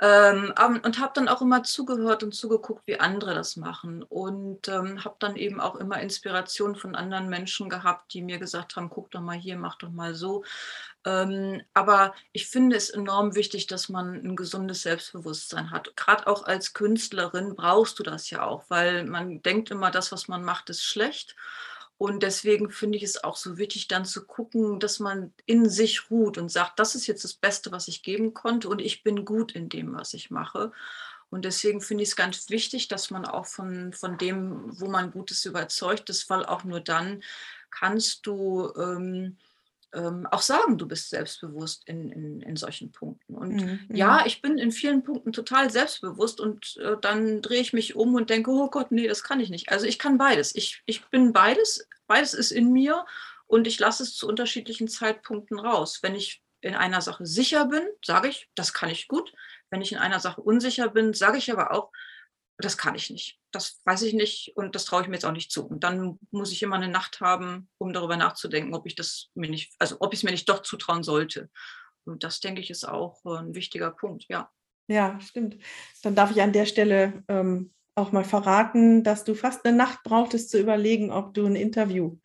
[0.00, 4.04] Ähm, und habe dann auch immer zugehört und zugeguckt, wie andere das machen.
[4.04, 8.76] Und ähm, habe dann eben auch immer Inspiration von anderen Menschen gehabt, die mir gesagt
[8.76, 10.44] haben, guck doch mal hier, mach doch mal so.
[11.08, 15.96] Ähm, aber ich finde es enorm wichtig, dass man ein gesundes Selbstbewusstsein hat.
[15.96, 20.28] Gerade auch als Künstlerin brauchst du das ja auch, weil man denkt immer, das, was
[20.28, 21.34] man macht, ist schlecht.
[21.96, 26.10] Und deswegen finde ich es auch so wichtig, dann zu gucken, dass man in sich
[26.10, 29.24] ruht und sagt, das ist jetzt das Beste, was ich geben konnte und ich bin
[29.24, 30.72] gut in dem, was ich mache.
[31.30, 35.10] Und deswegen finde ich es ganz wichtig, dass man auch von, von dem, wo man
[35.10, 37.22] Gutes überzeugt ist, weil auch nur dann
[37.70, 39.38] kannst du ähm,
[39.94, 43.34] ähm, auch sagen, du bist selbstbewusst in, in, in solchen Punkten.
[43.34, 43.80] Und mhm.
[43.90, 48.14] ja, ich bin in vielen Punkten total selbstbewusst und äh, dann drehe ich mich um
[48.14, 49.70] und denke, oh Gott, nee, das kann ich nicht.
[49.70, 50.54] Also ich kann beides.
[50.54, 53.06] Ich, ich bin beides, beides ist in mir
[53.46, 56.00] und ich lasse es zu unterschiedlichen Zeitpunkten raus.
[56.02, 59.32] Wenn ich in einer Sache sicher bin, sage ich, das kann ich gut.
[59.70, 61.90] Wenn ich in einer Sache unsicher bin, sage ich aber auch,
[62.58, 63.38] das kann ich nicht.
[63.52, 65.66] Das weiß ich nicht und das traue ich mir jetzt auch nicht zu.
[65.66, 69.48] Und dann muss ich immer eine Nacht haben, um darüber nachzudenken, ob ich das mir
[69.48, 71.48] nicht, also ob ich es mir nicht doch zutrauen sollte.
[72.04, 74.50] Und das, denke ich, ist auch äh, ein wichtiger Punkt, ja.
[74.88, 75.58] Ja, stimmt.
[76.02, 80.02] Dann darf ich an der Stelle ähm, auch mal verraten, dass du fast eine Nacht
[80.02, 82.18] brauchtest zu überlegen, ob du ein Interview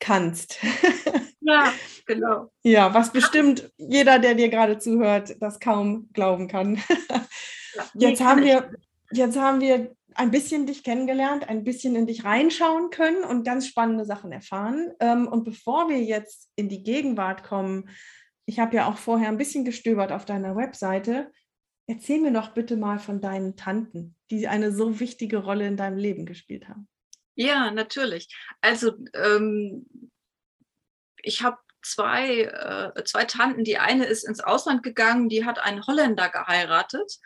[0.00, 0.58] kannst.
[1.48, 1.72] Ja,
[2.06, 2.50] genau.
[2.64, 6.82] Ja, was bestimmt jeder, der dir gerade zuhört, das kaum glauben kann.
[7.08, 8.68] Ja, jetzt haben wir,
[9.12, 13.66] jetzt haben wir ein bisschen dich kennengelernt, ein bisschen in dich reinschauen können und ganz
[13.66, 14.92] spannende Sachen erfahren.
[15.00, 17.90] Ähm, und bevor wir jetzt in die Gegenwart kommen,
[18.46, 21.30] ich habe ja auch vorher ein bisschen gestöbert auf deiner Webseite.
[21.86, 25.98] Erzähl mir doch bitte mal von deinen Tanten, die eine so wichtige Rolle in deinem
[25.98, 26.88] Leben gespielt haben.
[27.34, 28.34] Ja, natürlich.
[28.60, 29.86] Also ähm,
[31.22, 33.64] ich habe zwei, äh, zwei Tanten.
[33.64, 37.18] Die eine ist ins Ausland gegangen, die hat einen Holländer geheiratet.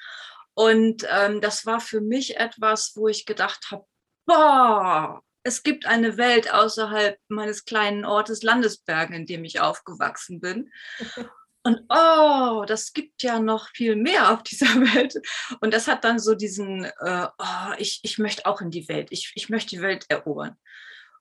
[0.54, 3.84] Und ähm, das war für mich etwas, wo ich gedacht habe,
[4.26, 10.70] boah, es gibt eine Welt außerhalb meines kleinen Ortes Landesbergen, in dem ich aufgewachsen bin.
[11.62, 15.14] Und oh, das gibt ja noch viel mehr auf dieser Welt.
[15.60, 19.08] Und das hat dann so diesen, äh, oh, ich, ich möchte auch in die Welt,
[19.10, 20.56] ich, ich möchte die Welt erobern.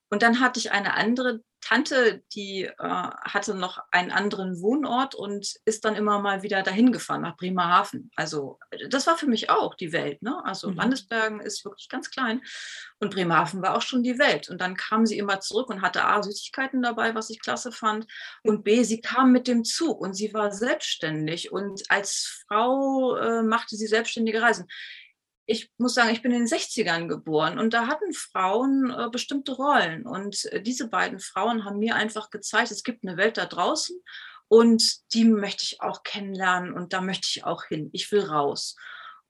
[0.09, 5.53] Und dann hatte ich eine andere Tante, die äh, hatte noch einen anderen Wohnort und
[5.65, 8.09] ist dann immer mal wieder dahin gefahren nach Bremerhaven.
[8.15, 8.57] Also
[8.89, 10.23] das war für mich auch die Welt.
[10.23, 10.43] Ne?
[10.45, 10.77] Also mhm.
[10.77, 12.41] Landesbergen ist wirklich ganz klein
[12.97, 14.49] und Bremerhaven war auch schon die Welt.
[14.49, 18.07] Und dann kam sie immer zurück und hatte A, Süßigkeiten dabei, was ich klasse fand.
[18.41, 23.43] Und B, sie kam mit dem Zug und sie war selbstständig und als Frau äh,
[23.43, 24.67] machte sie selbstständige Reisen
[25.49, 29.53] ich muss sagen, ich bin in den 60ern geboren und da hatten Frauen äh, bestimmte
[29.53, 30.05] Rollen.
[30.05, 33.99] Und äh, diese beiden Frauen haben mir einfach gezeigt, es gibt eine Welt da draußen
[34.47, 34.83] und
[35.13, 37.89] die möchte ich auch kennenlernen und da möchte ich auch hin.
[37.93, 38.75] Ich will raus.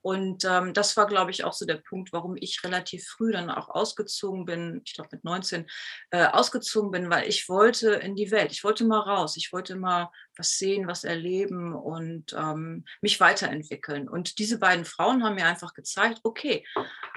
[0.02, 3.50] Und ähm, das war, glaube ich, auch so der Punkt, warum ich relativ früh dann
[3.50, 5.70] auch ausgezogen bin, ich glaube mit 19,
[6.12, 9.76] äh, ausgezogen bin, weil ich wollte in die Welt, ich wollte mal raus, ich wollte
[9.76, 14.08] mal was sehen, was erleben und ähm, mich weiterentwickeln.
[14.08, 16.66] Und diese beiden Frauen haben mir einfach gezeigt, okay,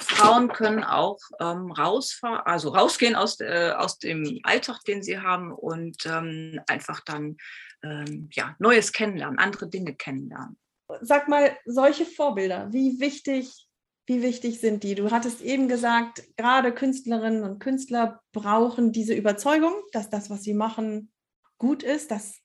[0.01, 5.53] Frauen können auch ähm, rausfahren, also rausgehen aus, äh, aus dem Alltag, den sie haben
[5.53, 7.37] und ähm, einfach dann
[7.85, 10.57] ähm, ja, Neues kennenlernen, andere Dinge kennenlernen
[11.01, 13.69] sag mal, solche Vorbilder, wie wichtig,
[14.07, 14.95] wie wichtig sind die?
[14.95, 20.55] Du hattest eben gesagt, gerade Künstlerinnen und Künstler brauchen diese Überzeugung, dass das, was sie
[20.55, 21.13] machen,
[21.59, 22.39] gut ist, dass,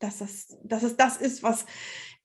[0.00, 1.66] dass, es, dass es das ist, was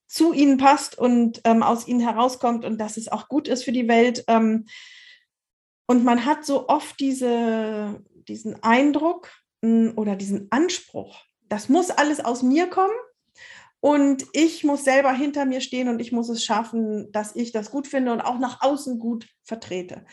[0.07, 3.71] zu ihnen passt und ähm, aus ihnen herauskommt und dass es auch gut ist für
[3.71, 4.23] die Welt.
[4.27, 4.65] Ähm,
[5.87, 9.29] und man hat so oft diese, diesen Eindruck
[9.61, 12.95] mh, hm, oder diesen Anspruch, das muss alles aus mir kommen
[13.85, 17.69] und ich muss selber hinter mir stehen und ich muss es schaffen, dass ich das
[17.69, 20.03] gut finde und auch nach außen gut vertrete.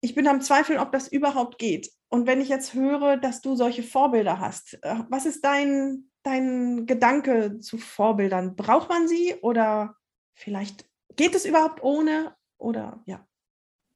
[0.00, 1.92] Ich bin am Zweifeln, ob das überhaupt geht.
[2.08, 6.84] Und wenn ich jetzt höre, dass du solche Vorbilder hast, äh, was ist dein, dein
[6.86, 8.56] Gedanke zu Vorbildern?
[8.56, 9.94] Braucht man sie oder
[10.34, 12.34] vielleicht geht es überhaupt ohne?
[12.58, 13.24] Oder ja.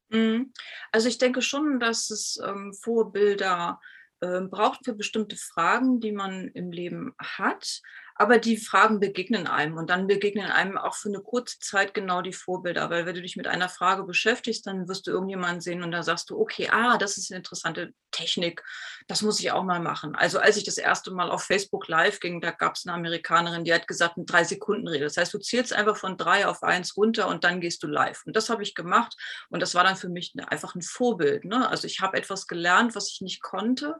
[0.07, 0.53] Mhm.
[0.93, 3.81] Also ich denke schon, dass es ähm, Vorbilder
[4.19, 7.81] braucht für bestimmte Fragen, die man im Leben hat.
[8.21, 12.21] Aber die Fragen begegnen einem und dann begegnen einem auch für eine kurze Zeit genau
[12.21, 12.89] die Vorbilder.
[12.89, 16.03] Weil wenn du dich mit einer Frage beschäftigst, dann wirst du irgendjemanden sehen und da
[16.03, 18.61] sagst du, okay, ah, das ist eine interessante Technik,
[19.07, 20.15] das muss ich auch mal machen.
[20.15, 23.63] Also als ich das erste Mal auf Facebook live ging, da gab es eine Amerikanerin,
[23.63, 25.05] die hat gesagt, eine drei Sekunden Rede.
[25.05, 28.23] Das heißt, du zählst einfach von drei auf eins runter und dann gehst du live.
[28.25, 29.15] Und das habe ich gemacht
[29.49, 31.45] und das war dann für mich einfach ein Vorbild.
[31.45, 31.69] Ne?
[31.69, 33.95] Also ich habe etwas gelernt, was ich nicht konnte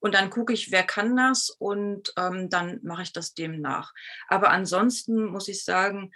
[0.00, 3.92] und dann gucke ich, wer kann das und ähm, dann mache ich das dem nach.
[4.28, 6.12] Aber ansonsten muss ich sagen,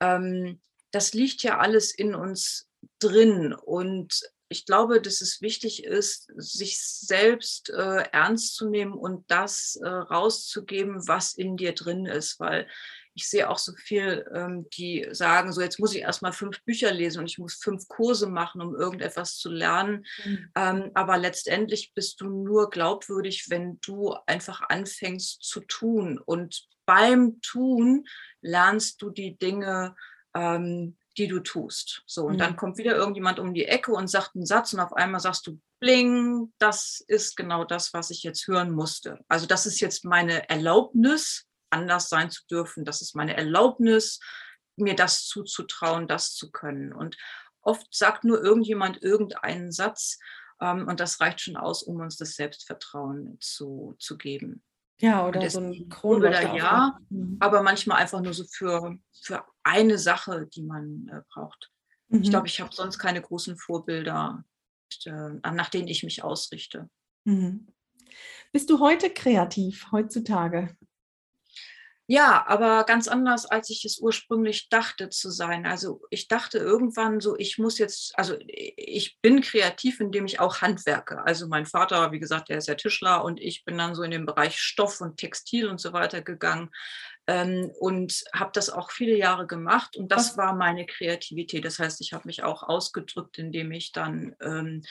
[0.00, 0.60] ähm,
[0.92, 4.20] das liegt ja alles in uns drin und
[4.52, 9.88] ich glaube, dass es wichtig ist, sich selbst äh, ernst zu nehmen und das äh,
[9.88, 12.66] rauszugeben, was in dir drin ist, weil
[13.14, 16.92] ich sehe auch so viel, ähm, die sagen, so jetzt muss ich erstmal fünf Bücher
[16.92, 20.06] lesen und ich muss fünf Kurse machen, um irgendetwas zu lernen.
[20.24, 20.50] Mhm.
[20.54, 26.18] Ähm, aber letztendlich bist du nur glaubwürdig, wenn du einfach anfängst zu tun.
[26.18, 28.06] Und beim Tun
[28.40, 29.96] lernst du die Dinge,
[30.34, 32.02] ähm, die du tust.
[32.06, 32.38] So, und mhm.
[32.38, 35.46] dann kommt wieder irgendjemand um die Ecke und sagt einen Satz und auf einmal sagst
[35.46, 39.18] du, bling, das ist genau das, was ich jetzt hören musste.
[39.28, 42.84] Also das ist jetzt meine Erlaubnis, anders sein zu dürfen.
[42.84, 44.20] Das ist meine Erlaubnis,
[44.76, 46.92] mir das zuzutrauen, das zu können.
[46.92, 47.16] Und
[47.62, 50.18] oft sagt nur irgendjemand irgendeinen Satz
[50.60, 54.62] ähm, und das reicht schon aus, um uns das Selbstvertrauen zu, zu geben.
[55.00, 56.54] Ja, oder so ein Kronleuchter.
[56.54, 57.36] Ja, mhm.
[57.40, 61.70] aber manchmal einfach nur so für, für eine Sache, die man äh, braucht.
[62.08, 62.22] Mhm.
[62.22, 64.44] Ich glaube, ich habe sonst keine großen Vorbilder,
[65.06, 66.90] äh, nach denen ich mich ausrichte.
[67.24, 67.68] Mhm.
[68.52, 70.76] Bist du heute kreativ, heutzutage?
[72.12, 75.64] Ja, aber ganz anders, als ich es ursprünglich dachte zu sein.
[75.64, 80.60] Also ich dachte irgendwann so, ich muss jetzt, also ich bin kreativ, indem ich auch
[80.60, 81.24] handwerke.
[81.24, 84.10] Also mein Vater, wie gesagt, der ist ja Tischler und ich bin dann so in
[84.10, 86.70] den Bereich Stoff und Textil und so weiter gegangen
[87.28, 91.64] ähm, und habe das auch viele Jahre gemacht und das war meine Kreativität.
[91.64, 94.82] Das heißt, ich habe mich auch ausgedrückt, indem ich dann ähm,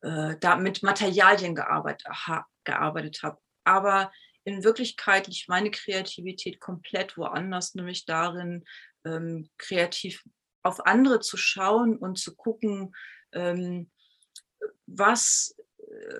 [0.00, 3.36] äh, da mit Materialien gearbeitet, ha, gearbeitet habe.
[3.62, 4.10] Aber
[4.44, 8.64] in Wirklichkeit liegt meine Kreativität komplett woanders, nämlich darin,
[9.04, 10.22] ähm, kreativ
[10.62, 12.94] auf andere zu schauen und zu gucken,
[13.32, 13.90] ähm,
[14.86, 15.54] was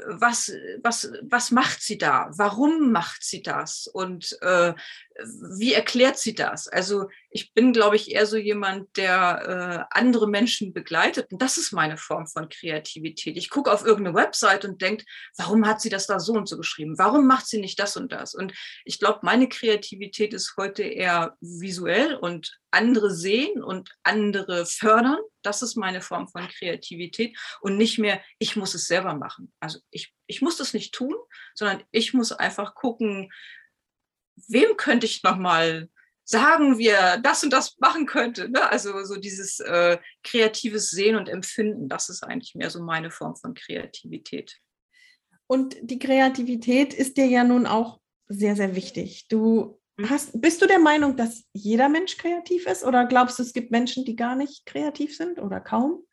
[0.07, 2.31] was, was, was macht sie da?
[2.37, 3.87] Warum macht sie das?
[3.87, 4.75] Und äh,
[5.57, 6.69] wie erklärt sie das?
[6.69, 11.33] Also ich bin, glaube ich, eher so jemand, der äh, andere Menschen begleitet.
[11.33, 13.37] Und das ist meine Form von Kreativität.
[13.39, 15.05] Ich gucke auf irgendeine Website und denke,
[15.39, 16.99] warum hat sie das da so und so geschrieben?
[16.99, 18.35] Warum macht sie nicht das und das?
[18.35, 18.53] Und
[18.85, 25.19] ich glaube, meine Kreativität ist heute eher visuell und andere sehen und andere fördern.
[25.43, 29.53] Das ist meine Form von Kreativität und nicht mehr, ich muss es selber machen.
[29.59, 31.15] Also ich, ich muss das nicht tun,
[31.55, 33.33] sondern ich muss einfach gucken,
[34.49, 35.89] wem könnte ich nochmal
[36.33, 38.49] sagen, wie er das und das machen könnte.
[38.49, 38.69] Ne?
[38.69, 43.37] Also so dieses äh, kreatives Sehen und Empfinden, das ist eigentlich mehr so meine Form
[43.37, 44.59] von Kreativität.
[45.47, 49.29] Und die Kreativität ist dir ja nun auch sehr, sehr wichtig.
[49.29, 50.11] Du Mhm.
[50.11, 53.71] Hast, bist du der Meinung, dass jeder Mensch kreativ ist oder glaubst du, es gibt
[53.71, 56.07] Menschen, die gar nicht kreativ sind oder kaum?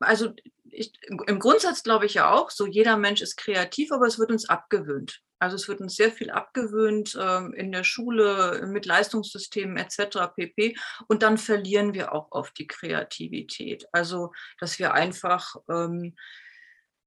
[0.00, 0.32] Also
[0.74, 4.30] ich, im Grundsatz glaube ich ja auch, so jeder Mensch ist kreativ, aber es wird
[4.30, 5.20] uns abgewöhnt.
[5.38, 10.18] Also es wird uns sehr viel abgewöhnt ähm, in der Schule mit Leistungssystemen etc.
[10.34, 10.76] pp.
[11.06, 13.86] Und dann verlieren wir auch oft die Kreativität.
[13.92, 16.14] Also dass wir einfach ähm,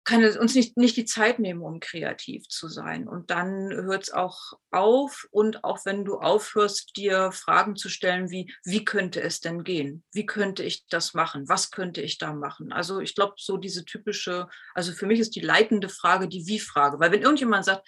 [0.08, 3.10] keine, uns nicht, nicht die Zeit nehmen, um kreativ zu sein.
[3.10, 5.28] Und dann hört es auch auf.
[5.32, 10.06] Und auch wenn du aufhörst, dir Fragen zu stellen, wie, wie könnte es denn gehen?
[10.14, 11.50] Wie könnte ich das machen?
[11.50, 12.72] Was könnte ich da machen?
[12.72, 17.02] Also ich glaube, so diese typische, also für mich ist die leitende Frage die Wie-Frage.
[17.02, 17.86] Weil wenn irgendjemand sagt,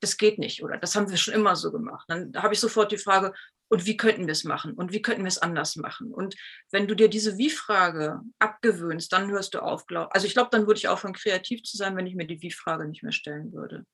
[0.00, 2.92] das geht nicht oder das haben wir schon immer so gemacht, dann habe ich sofort
[2.92, 3.34] die Frage,
[3.68, 6.12] und wie könnten wir es machen und wie könnten wir es anders machen.
[6.12, 6.34] Und
[6.70, 9.86] wenn du dir diese Wie-Frage abgewöhnst, dann hörst du auf.
[9.86, 12.42] Glaub, also ich glaube, dann würde ich aufhören, kreativ zu sein, wenn ich mir die
[12.42, 13.84] Wie-Frage nicht mehr stellen würde.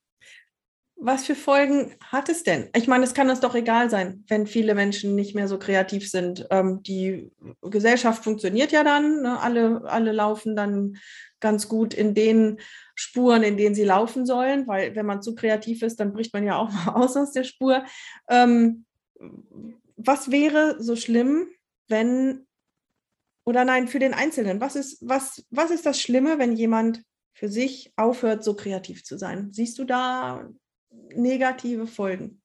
[0.96, 2.70] Was für Folgen hat es denn?
[2.74, 6.08] Ich meine, es kann uns doch egal sein, wenn viele Menschen nicht mehr so kreativ
[6.08, 6.46] sind.
[6.50, 7.32] Ähm, die
[7.62, 9.40] Gesellschaft funktioniert ja dann, ne?
[9.40, 10.96] alle, alle laufen dann
[11.40, 12.60] ganz gut in den
[12.94, 16.44] Spuren, in denen sie laufen sollen, weil wenn man zu kreativ ist, dann bricht man
[16.44, 17.84] ja auch mal aus aus der Spur.
[18.30, 18.86] Ähm,
[19.96, 21.48] was wäre so schlimm,
[21.88, 22.46] wenn,
[23.44, 27.02] oder nein, für den Einzelnen, was ist, was, was ist das Schlimme, wenn jemand
[27.34, 29.52] für sich aufhört, so kreativ zu sein?
[29.52, 30.48] Siehst du da
[31.14, 32.42] negative Folgen?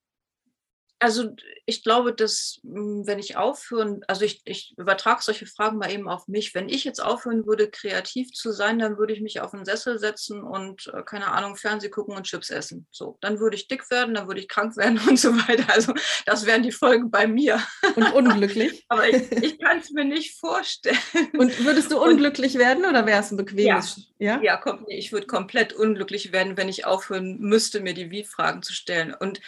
[1.00, 1.34] Also
[1.66, 6.10] ich glaube, dass hm, wenn ich aufhören, also ich, ich übertrage solche Fragen mal eben
[6.10, 9.54] auf mich, wenn ich jetzt aufhören würde, kreativ zu sein, dann würde ich mich auf
[9.54, 12.86] einen Sessel setzen und, äh, keine Ahnung, Fernseh gucken und Chips essen.
[12.92, 15.74] So, dann würde ich dick werden, dann würde ich krank werden und so weiter.
[15.74, 15.94] Also
[16.26, 17.62] das wären die Folgen bei mir.
[17.96, 18.86] Und unglücklich.
[18.90, 20.98] Aber ich, ich kann es mir nicht vorstellen.
[21.38, 24.12] Und würdest du unglücklich und, werden oder wäre es ein bequemes?
[24.18, 24.42] Ja, ja?
[24.42, 28.74] ja komm, ich würde komplett unglücklich werden, wenn ich aufhören müsste, mir die Wie-Fragen zu
[28.74, 29.14] stellen.
[29.14, 29.40] Und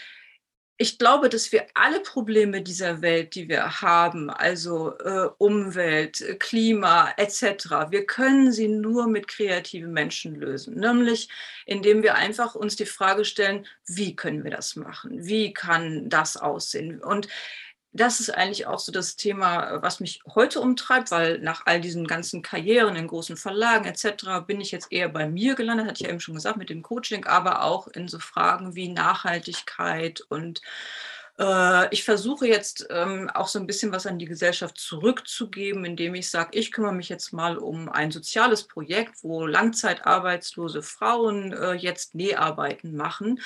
[0.82, 6.34] ich glaube, dass wir alle Probleme dieser Welt, die wir haben, also äh, Umwelt, äh,
[6.34, 10.74] Klima etc., wir können sie nur mit kreativen Menschen lösen.
[10.80, 11.30] Nämlich
[11.68, 15.24] indem wir einfach uns die Frage stellen, wie können wir das machen?
[15.24, 17.00] Wie kann das aussehen?
[17.00, 17.28] Und
[17.94, 22.08] das ist eigentlich auch so das Thema, was mich heute umtreibt, weil nach all diesen
[22.08, 24.46] ganzen Karrieren in großen Verlagen etc.
[24.48, 26.84] bin ich jetzt eher bei mir gelandet, hatte ich ja eben schon gesagt, mit dem
[26.84, 30.62] Coaching, aber auch in so Fragen wie Nachhaltigkeit und
[31.92, 36.30] ich versuche jetzt ähm, auch so ein bisschen was an die Gesellschaft zurückzugeben, indem ich
[36.30, 42.14] sage, ich kümmere mich jetzt mal um ein soziales Projekt, wo langzeitarbeitslose Frauen äh, jetzt
[42.16, 43.40] Näharbeiten machen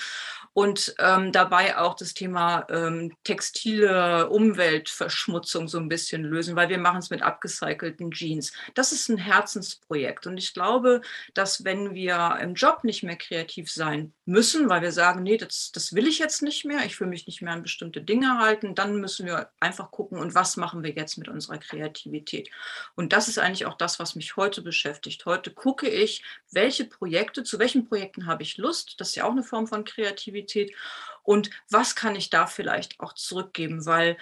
[0.54, 6.80] und ähm, dabei auch das Thema ähm, textile Umweltverschmutzung so ein bisschen lösen, weil wir
[6.80, 8.54] machen es mit abgecycelten Jeans.
[8.74, 11.02] Das ist ein Herzensprojekt und ich glaube,
[11.34, 15.72] dass wenn wir im Job nicht mehr kreativ sein müssen, weil wir sagen, nee, das,
[15.72, 18.74] das will ich jetzt nicht mehr, ich fühle mich nicht mehr an bestimmte Dinge halten,
[18.74, 22.50] dann müssen wir einfach gucken, und was machen wir jetzt mit unserer Kreativität.
[22.96, 25.26] Und das ist eigentlich auch das, was mich heute beschäftigt.
[25.26, 29.32] Heute gucke ich, welche Projekte, zu welchen Projekten habe ich Lust, das ist ja auch
[29.32, 30.74] eine Form von Kreativität,
[31.22, 34.18] und was kann ich da vielleicht auch zurückgeben, weil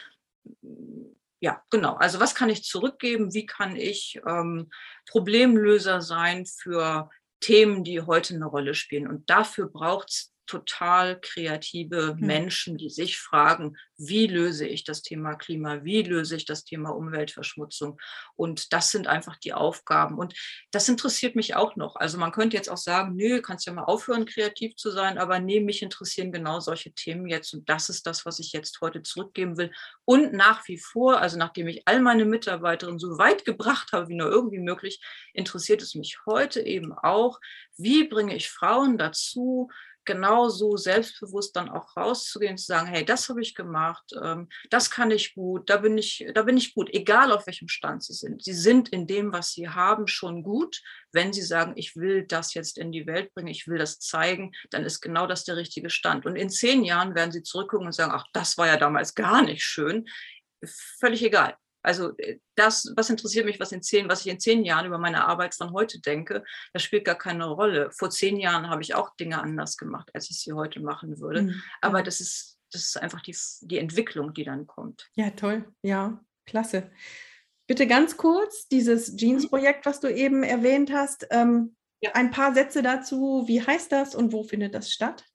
[1.40, 1.96] ja, genau.
[1.96, 3.34] Also was kann ich zurückgeben?
[3.34, 4.70] Wie kann ich ähm,
[5.06, 7.10] Problemlöser sein für
[7.44, 9.08] Themen, die heute eine Rolle spielen?
[9.08, 12.26] Und dafür braucht es total kreative mhm.
[12.26, 16.90] Menschen, die sich fragen, wie löse ich das Thema Klima, wie löse ich das Thema
[16.90, 18.00] Umweltverschmutzung.
[18.36, 20.18] Und das sind einfach die Aufgaben.
[20.18, 20.34] Und
[20.72, 21.96] das interessiert mich auch noch.
[21.96, 25.40] Also man könnte jetzt auch sagen, nö, kannst ja mal aufhören, kreativ zu sein, aber
[25.40, 27.54] nee, mich interessieren genau solche Themen jetzt.
[27.54, 29.72] Und das ist das, was ich jetzt heute zurückgeben will.
[30.06, 34.16] Und nach wie vor, also nachdem ich all meine Mitarbeiterinnen so weit gebracht habe, wie
[34.16, 35.02] nur irgendwie möglich,
[35.34, 37.40] interessiert es mich heute eben auch,
[37.78, 39.70] wie bringe ich Frauen dazu,
[40.06, 45.12] genauso selbstbewusst dann auch rauszugehen, zu sagen, hey, das habe ich gemacht, ähm, das kann
[45.12, 48.44] ich gut, da bin ich, da bin ich gut, egal auf welchem Stand sie sind.
[48.44, 50.82] Sie sind in dem, was sie haben, schon gut.
[51.12, 54.52] Wenn sie sagen, ich will das jetzt in die Welt bringen, ich will das zeigen,
[54.72, 56.26] dann ist genau das der richtige Stand.
[56.26, 59.42] Und in zehn Jahren werden sie zurückgucken und sagen, ach, das war ja damals gar
[59.42, 60.08] nicht schön.
[61.00, 61.58] Völlig egal.
[61.84, 64.98] Also äh, das, was interessiert mich, was in zehn, was ich in zehn Jahren über
[64.98, 67.92] meine Arbeit von heute denke, das spielt gar keine Rolle.
[67.92, 71.44] Vor zehn Jahren habe ich auch Dinge anders gemacht, als ich sie heute machen würde.
[71.44, 71.62] Mhm.
[71.82, 75.10] Aber das ist, das ist einfach die, die Entwicklung, die dann kommt.
[75.16, 75.66] Ja, toll.
[75.84, 76.90] Ja, klasse.
[77.68, 82.12] Bitte ganz kurz, dieses Jeans-Projekt, was du eben erwähnt hast, ähm, ja.
[82.14, 83.44] ein paar Sätze dazu.
[83.48, 85.26] Wie heißt das und wo findet das statt?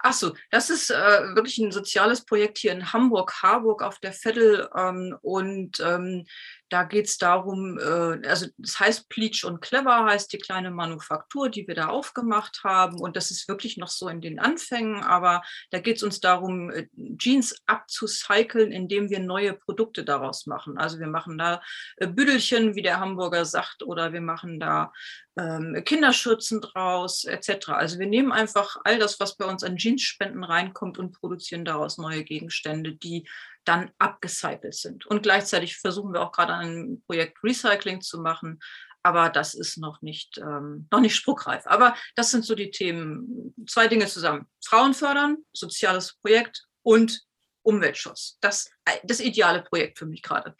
[0.00, 4.12] Ach so, das ist äh, wirklich ein soziales Projekt hier in Hamburg, Harburg auf der
[4.12, 4.68] Veddel.
[4.76, 6.26] Ähm, und ähm,
[6.70, 11.48] da geht es darum, äh, also das heißt Pleach und Clever heißt die kleine Manufaktur,
[11.48, 13.00] die wir da aufgemacht haben.
[13.00, 16.70] Und das ist wirklich noch so in den Anfängen, aber da geht es uns darum,
[16.70, 20.78] äh, Jeans abzucyceln, indem wir neue Produkte daraus machen.
[20.78, 21.60] Also wir machen da
[21.96, 24.92] äh, Büdelchen, wie der Hamburger sagt, oder wir machen da
[25.36, 27.70] ähm, Kinderschürzen draus, etc.
[27.70, 31.98] Also wir nehmen einfach all das, was bei uns an Jeansspenden reinkommt und produzieren daraus
[31.98, 33.28] neue Gegenstände, die
[33.70, 35.06] dann abgecycelt sind.
[35.06, 38.58] Und gleichzeitig versuchen wir auch gerade ein Projekt Recycling zu machen,
[39.04, 41.62] aber das ist noch nicht, ähm, noch nicht spruchreif.
[41.66, 44.46] Aber das sind so die Themen, zwei Dinge zusammen.
[44.62, 47.22] Frauen fördern, soziales Projekt und
[47.62, 48.38] Umweltschutz.
[48.40, 48.70] Das,
[49.04, 50.56] das ideale Projekt für mich gerade.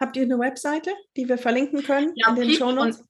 [0.00, 3.04] Habt ihr eine Webseite, die wir verlinken können ja, in den Show Notes?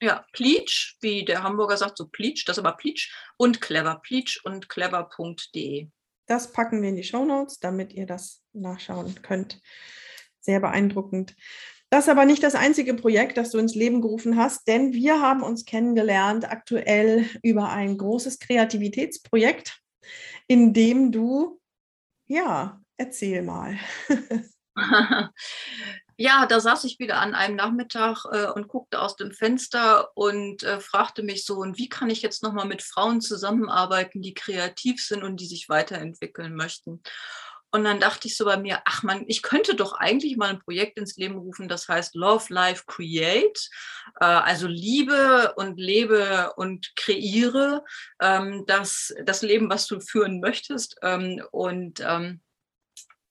[0.00, 4.40] Ja, Pleach, wie der Hamburger sagt, so Pleach, das ist aber Pleach und Clever, Pleach
[4.44, 5.88] und clever.de.
[6.28, 9.60] Das packen wir in die Show Notes, damit ihr das nachschauen könnt.
[10.40, 11.34] Sehr beeindruckend.
[11.90, 15.22] Das ist aber nicht das einzige Projekt, das du ins Leben gerufen hast, denn wir
[15.22, 19.80] haben uns kennengelernt aktuell über ein großes Kreativitätsprojekt,
[20.46, 21.58] in dem du,
[22.26, 23.78] ja, erzähl mal.
[26.20, 30.64] Ja, da saß ich wieder an einem Nachmittag äh, und guckte aus dem Fenster und
[30.64, 35.00] äh, fragte mich so, und wie kann ich jetzt nochmal mit Frauen zusammenarbeiten, die kreativ
[35.00, 37.02] sind und die sich weiterentwickeln möchten?
[37.70, 40.58] Und dann dachte ich so bei mir, ach man, ich könnte doch eigentlich mal ein
[40.58, 43.68] Projekt ins Leben rufen, das heißt Love, Life, Create.
[44.18, 47.84] Äh, also liebe und lebe und kreiere
[48.20, 50.96] ähm, das, das Leben, was du führen möchtest.
[51.02, 52.40] Ähm, und ähm,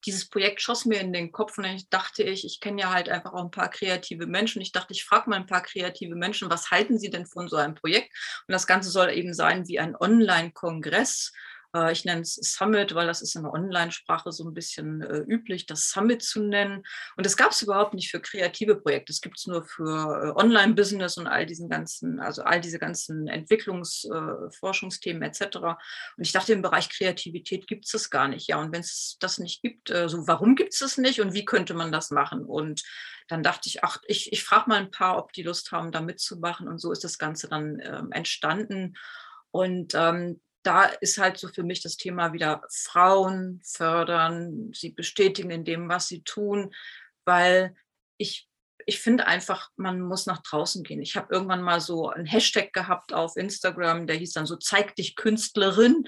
[0.08, 3.10] dieses Projekt schoss mir in den Kopf und dann dachte ich, ich kenne ja halt
[3.10, 4.62] einfach auch ein paar kreative Menschen.
[4.62, 7.58] Ich dachte, ich frage mal ein paar kreative Menschen, was halten sie denn von so
[7.58, 8.12] einem Projekt?
[8.48, 11.34] Und das Ganze soll eben sein wie ein Online-Kongress,
[11.76, 15.20] äh, ich nenne es Summit, weil das ist in der Online-Sprache so ein bisschen äh,
[15.20, 16.84] üblich, das Summit zu nennen.
[17.16, 19.12] Und das gab es überhaupt nicht für kreative Projekte.
[19.12, 23.28] Das gibt es nur für äh, Online-Business und all diesen ganzen, also all diese ganzen
[23.28, 25.58] Entwicklungsforschungsthemen äh, etc.
[25.58, 28.48] Und ich dachte, im Bereich Kreativität gibt es das gar nicht.
[28.48, 31.34] Ja, und wenn es das nicht gibt, äh, so warum gibt es das nicht und
[31.34, 32.46] wie könnte man das machen?
[32.46, 32.84] Und
[33.28, 36.02] dann dachte ich, ach, ich, ich frage mal ein paar, ob die Lust haben, da
[36.02, 36.68] mitzumachen.
[36.68, 38.96] Und so ist das Ganze dann ähm, entstanden.
[39.52, 45.50] Und ähm, da ist halt so für mich das Thema wieder Frauen fördern, sie bestätigen
[45.50, 46.74] in dem, was sie tun,
[47.24, 47.74] weil
[48.18, 48.50] ich,
[48.86, 51.02] ich finde einfach, man muss nach draußen gehen.
[51.02, 54.94] Ich habe irgendwann mal so einen Hashtag gehabt auf Instagram, der hieß dann so, zeig
[54.98, 56.04] dich Künstlerin.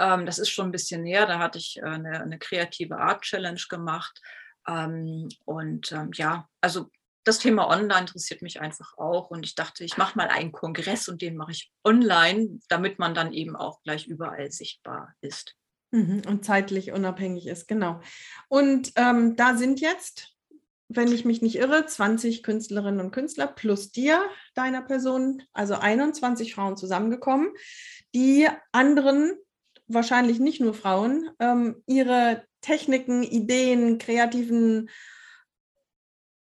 [0.00, 3.22] Ähm, das ist schon ein bisschen näher, da hatte ich äh, eine, eine kreative Art
[3.22, 4.20] Challenge gemacht.
[4.66, 6.90] Ähm, und ähm, ja, also
[7.24, 9.30] das Thema Online interessiert mich einfach auch.
[9.30, 13.14] Und ich dachte, ich mache mal einen Kongress und den mache ich online, damit man
[13.14, 15.56] dann eben auch gleich überall sichtbar ist.
[15.92, 18.00] Mhm, und zeitlich unabhängig ist, genau.
[18.48, 20.34] Und ähm, da sind jetzt,
[20.88, 24.22] wenn ich mich nicht irre, 20 Künstlerinnen und Künstler plus dir,
[24.54, 27.50] deiner Person, also 21 Frauen zusammengekommen,
[28.14, 29.34] die anderen,
[29.86, 34.88] wahrscheinlich nicht nur Frauen, ähm, ihre Techniken, Ideen, kreativen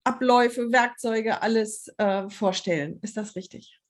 [0.03, 2.99] Abläufe, Werkzeuge, alles äh, vorstellen.
[3.01, 3.82] Ist das richtig?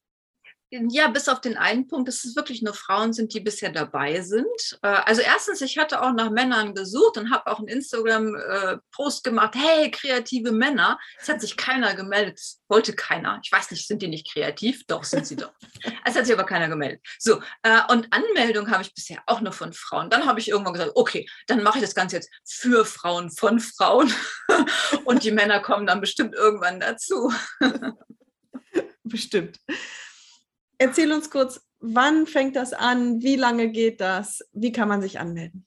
[0.89, 4.21] Ja, bis auf den einen Punkt, dass es wirklich nur Frauen sind, die bisher dabei
[4.21, 4.79] sind.
[4.81, 9.53] Äh, also erstens, ich hatte auch nach Männern gesucht und habe auch einen Instagram-Post gemacht,
[9.55, 10.97] hey, kreative Männer.
[11.21, 13.39] Es hat sich keiner gemeldet, wollte keiner.
[13.43, 14.83] Ich weiß nicht, sind die nicht kreativ?
[14.87, 15.51] Doch, sind sie doch.
[16.05, 17.01] Es hat sich aber keiner gemeldet.
[17.19, 20.09] So, äh, und Anmeldung habe ich bisher auch nur von Frauen.
[20.09, 23.59] Dann habe ich irgendwann gesagt, okay, dann mache ich das Ganze jetzt für Frauen, von
[23.59, 24.11] Frauen.
[25.05, 27.31] und die Männer kommen dann bestimmt irgendwann dazu.
[29.03, 29.59] Bestimmt.
[30.83, 33.21] Erzähl uns kurz, wann fängt das an?
[33.21, 34.43] Wie lange geht das?
[34.51, 35.65] Wie kann man sich anmelden?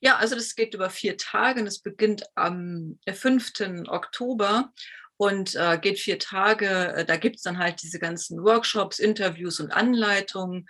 [0.00, 3.86] Ja, also das geht über vier Tage und es beginnt am 5.
[3.86, 4.72] Oktober
[5.16, 6.66] und äh, geht vier Tage.
[6.66, 10.68] Äh, da gibt es dann halt diese ganzen Workshops, Interviews und Anleitungen.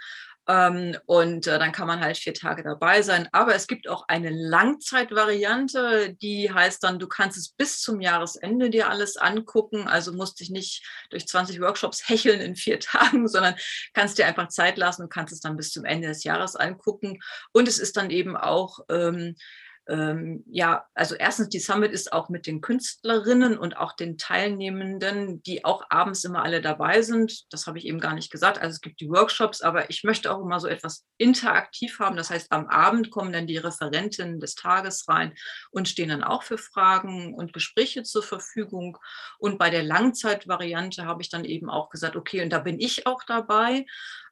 [0.51, 3.29] Ähm, und äh, dann kann man halt vier Tage dabei sein.
[3.31, 8.69] Aber es gibt auch eine Langzeitvariante, die heißt dann, du kannst es bis zum Jahresende
[8.69, 9.87] dir alles angucken.
[9.87, 13.55] Also musst dich nicht durch 20 Workshops hecheln in vier Tagen, sondern
[13.95, 17.21] kannst dir einfach Zeit lassen und kannst es dann bis zum Ende des Jahres angucken.
[17.53, 19.37] Und es ist dann eben auch ähm,
[19.91, 25.43] ähm, ja, also erstens, die Summit ist auch mit den Künstlerinnen und auch den Teilnehmenden,
[25.43, 27.53] die auch abends immer alle dabei sind.
[27.53, 28.59] Das habe ich eben gar nicht gesagt.
[28.59, 32.17] Also es gibt die Workshops, aber ich möchte auch immer so etwas interaktiv haben.
[32.17, 35.35] Das heißt, am Abend kommen dann die Referentinnen des Tages rein
[35.73, 38.97] und stehen dann auch für Fragen und Gespräche zur Verfügung.
[39.39, 43.09] Und bei der Langzeitvariante habe ich dann eben auch gesagt, okay, und da bin ich
[43.09, 43.87] auch dabei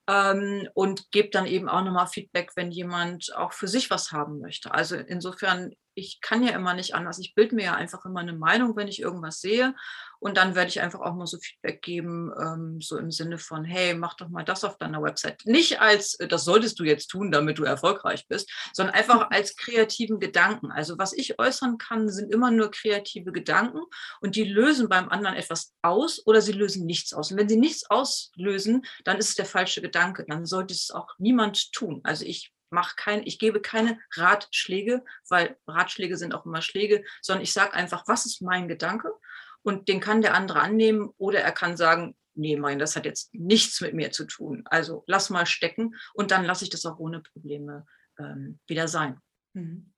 [0.09, 4.41] ähm, und gebe dann eben auch nochmal Feedback, wenn jemand auch für sich was haben
[4.41, 4.73] möchte.
[4.73, 7.19] Also insofern, ich kann ja immer nicht anders.
[7.19, 9.75] Ich bilde mir ja einfach immer eine Meinung, wenn ich irgendwas sehe.
[10.21, 13.65] Und dann werde ich einfach auch mal so Feedback geben, ähm, so im Sinne von,
[13.65, 15.43] hey, mach doch mal das auf deiner Website.
[15.45, 19.57] Nicht als, äh, das solltest du jetzt tun, damit du erfolgreich bist, sondern einfach als
[19.57, 20.73] kreativen Gedanken.
[20.73, 23.81] Also was ich äußern kann, sind immer nur kreative Gedanken
[24.21, 27.31] und die lösen beim anderen etwas aus oder sie lösen nichts aus.
[27.31, 30.25] Und wenn sie nichts auslösen, dann ist es der falsche Gedanke.
[30.29, 32.01] Dann sollte es auch niemand tun.
[32.03, 37.43] Also ich mache kein, ich gebe keine Ratschläge, weil Ratschläge sind auch immer Schläge, sondern
[37.43, 39.13] ich sage einfach, was ist mein Gedanke?
[39.63, 43.35] Und den kann der andere annehmen oder er kann sagen, nee, mein, das hat jetzt
[43.35, 44.63] nichts mit mir zu tun.
[44.67, 47.87] Also lass mal stecken und dann lasse ich das auch ohne Probleme
[48.19, 49.21] ähm, wieder sein.
[49.55, 49.93] Mhm.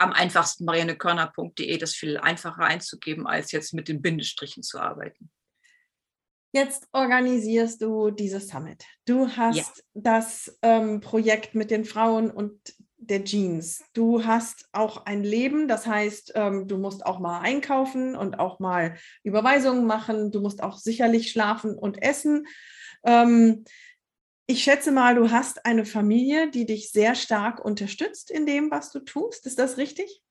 [0.02, 5.32] am einfachsten mariannekörner.de, das viel einfacher einzugeben, als jetzt mit den Bindestrichen zu arbeiten.
[6.52, 8.84] Jetzt organisierst du dieses Summit.
[9.06, 9.64] Du hast ja.
[9.94, 12.60] das ähm, Projekt mit den Frauen und
[13.10, 13.84] der Jeans.
[13.94, 18.60] Du hast auch ein Leben, das heißt, ähm, du musst auch mal einkaufen und auch
[18.60, 20.32] mal Überweisungen machen.
[20.32, 22.48] Du musst auch sicherlich schlafen und essen.
[23.04, 23.66] Ähm,
[24.46, 28.92] ich schätze mal, du hast eine Familie, die dich sehr stark unterstützt in dem, was
[28.92, 29.46] du tust.
[29.46, 30.24] Ist das richtig?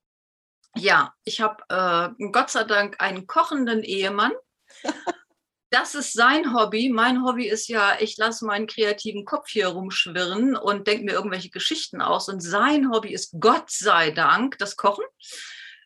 [0.77, 4.33] Ja, ich habe äh, Gott sei Dank einen kochenden Ehemann.
[5.71, 6.89] Das ist sein Hobby.
[6.89, 11.51] Mein Hobby ist ja, ich lasse meinen kreativen Kopf hier rumschwirren und denke mir irgendwelche
[11.51, 12.29] Geschichten aus.
[12.29, 15.05] Und sein Hobby ist Gott sei Dank das Kochen.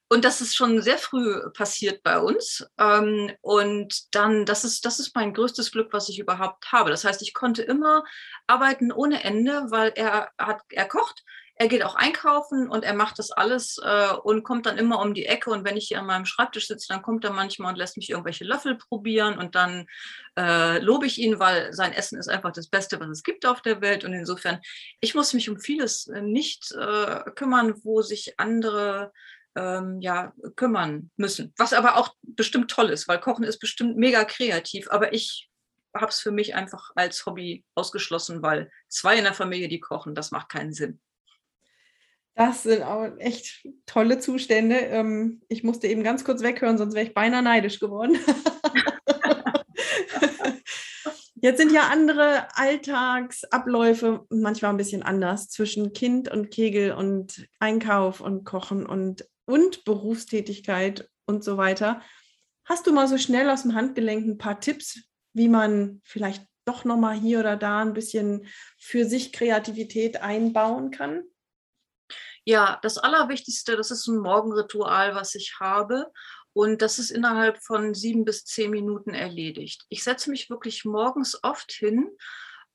[0.08, 2.66] Und das ist schon sehr früh passiert bei uns.
[2.78, 6.90] Ähm, und dann, das ist, das ist mein größtes Glück, was ich überhaupt habe.
[6.90, 8.04] Das heißt, ich konnte immer
[8.46, 11.24] arbeiten ohne Ende, weil er hat, er kocht,
[11.54, 15.14] er geht auch einkaufen und er macht das alles äh, und kommt dann immer um
[15.14, 15.50] die Ecke.
[15.50, 18.10] Und wenn ich hier an meinem Schreibtisch sitze, dann kommt er manchmal und lässt mich
[18.10, 19.86] irgendwelche Löffel probieren und dann
[20.38, 23.60] äh, lobe ich ihn, weil sein Essen ist einfach das Beste, was es gibt auf
[23.60, 24.04] der Welt.
[24.04, 24.60] Und insofern,
[25.00, 29.12] ich muss mich um vieles äh, nicht äh, kümmern, wo sich andere
[29.54, 31.52] ähm, ja, kümmern müssen.
[31.58, 35.50] Was aber auch bestimmt toll ist, weil Kochen ist bestimmt mega kreativ, aber ich
[35.94, 40.14] habe es für mich einfach als Hobby ausgeschlossen, weil zwei in der Familie, die kochen,
[40.14, 41.00] das macht keinen Sinn.
[42.34, 44.76] Das sind auch echt tolle Zustände.
[44.76, 48.16] Ähm, ich musste eben ganz kurz weghören, sonst wäre ich beinahe neidisch geworden.
[51.34, 58.20] Jetzt sind ja andere Alltagsabläufe manchmal ein bisschen anders zwischen Kind und Kegel und Einkauf
[58.20, 62.00] und Kochen und und Berufstätigkeit und so weiter.
[62.64, 65.02] Hast du mal so schnell aus dem Handgelenk ein paar Tipps,
[65.32, 68.46] wie man vielleicht doch noch mal hier oder da ein bisschen
[68.78, 71.24] für sich Kreativität einbauen kann?
[72.44, 76.06] Ja, das Allerwichtigste, das ist ein Morgenritual, was ich habe.
[76.54, 79.84] Und das ist innerhalb von sieben bis zehn Minuten erledigt.
[79.88, 82.10] Ich setze mich wirklich morgens oft hin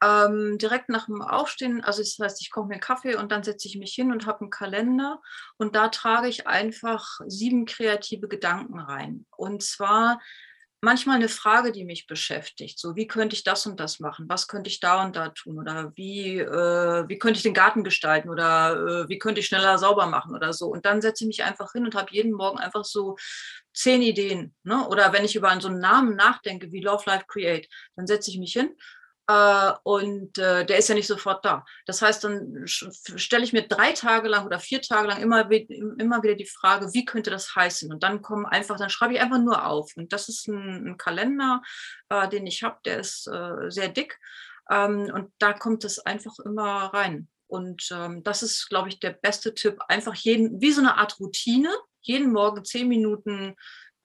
[0.04, 3.68] ähm, direkt nach dem Aufstehen, also das heißt, ich koche mir Kaffee und dann setze
[3.68, 5.22] ich mich hin und habe einen Kalender
[5.58, 9.26] und da trage ich einfach sieben kreative Gedanken rein.
[9.36, 10.20] Und zwar
[10.88, 12.80] manchmal eine Frage, die mich beschäftigt.
[12.80, 14.30] So, wie könnte ich das und das machen?
[14.30, 15.60] Was könnte ich da und da tun?
[15.60, 18.30] Oder wie, äh, wie könnte ich den Garten gestalten?
[18.30, 20.68] Oder äh, wie könnte ich schneller sauber machen oder so?
[20.68, 23.18] Und dann setze ich mich einfach hin und habe jeden Morgen einfach so
[23.74, 24.56] zehn Ideen.
[24.64, 24.88] Ne?
[24.88, 27.68] Oder wenn ich über so einen Namen nachdenke, wie Love Life Create,
[27.98, 28.74] dann setze ich mich hin
[29.28, 31.66] äh, und äh, der ist ja nicht sofort da.
[31.86, 36.24] Das heißt, dann stelle ich mir drei Tage lang oder vier Tage lang immer, immer
[36.24, 37.92] wieder die Frage, wie könnte das heißen?
[37.92, 39.92] Und dann kommen einfach, dann schreibe ich einfach nur auf.
[39.98, 41.62] Und das ist ein, ein Kalender,
[42.10, 44.18] äh, den ich habe, der ist äh, sehr dick.
[44.70, 47.28] Ähm, und da kommt es einfach immer rein.
[47.48, 49.80] Und ähm, das ist, glaube ich, der beste Tipp.
[49.90, 51.70] Einfach jeden, wie so eine Art Routine,
[52.02, 53.56] jeden Morgen zehn Minuten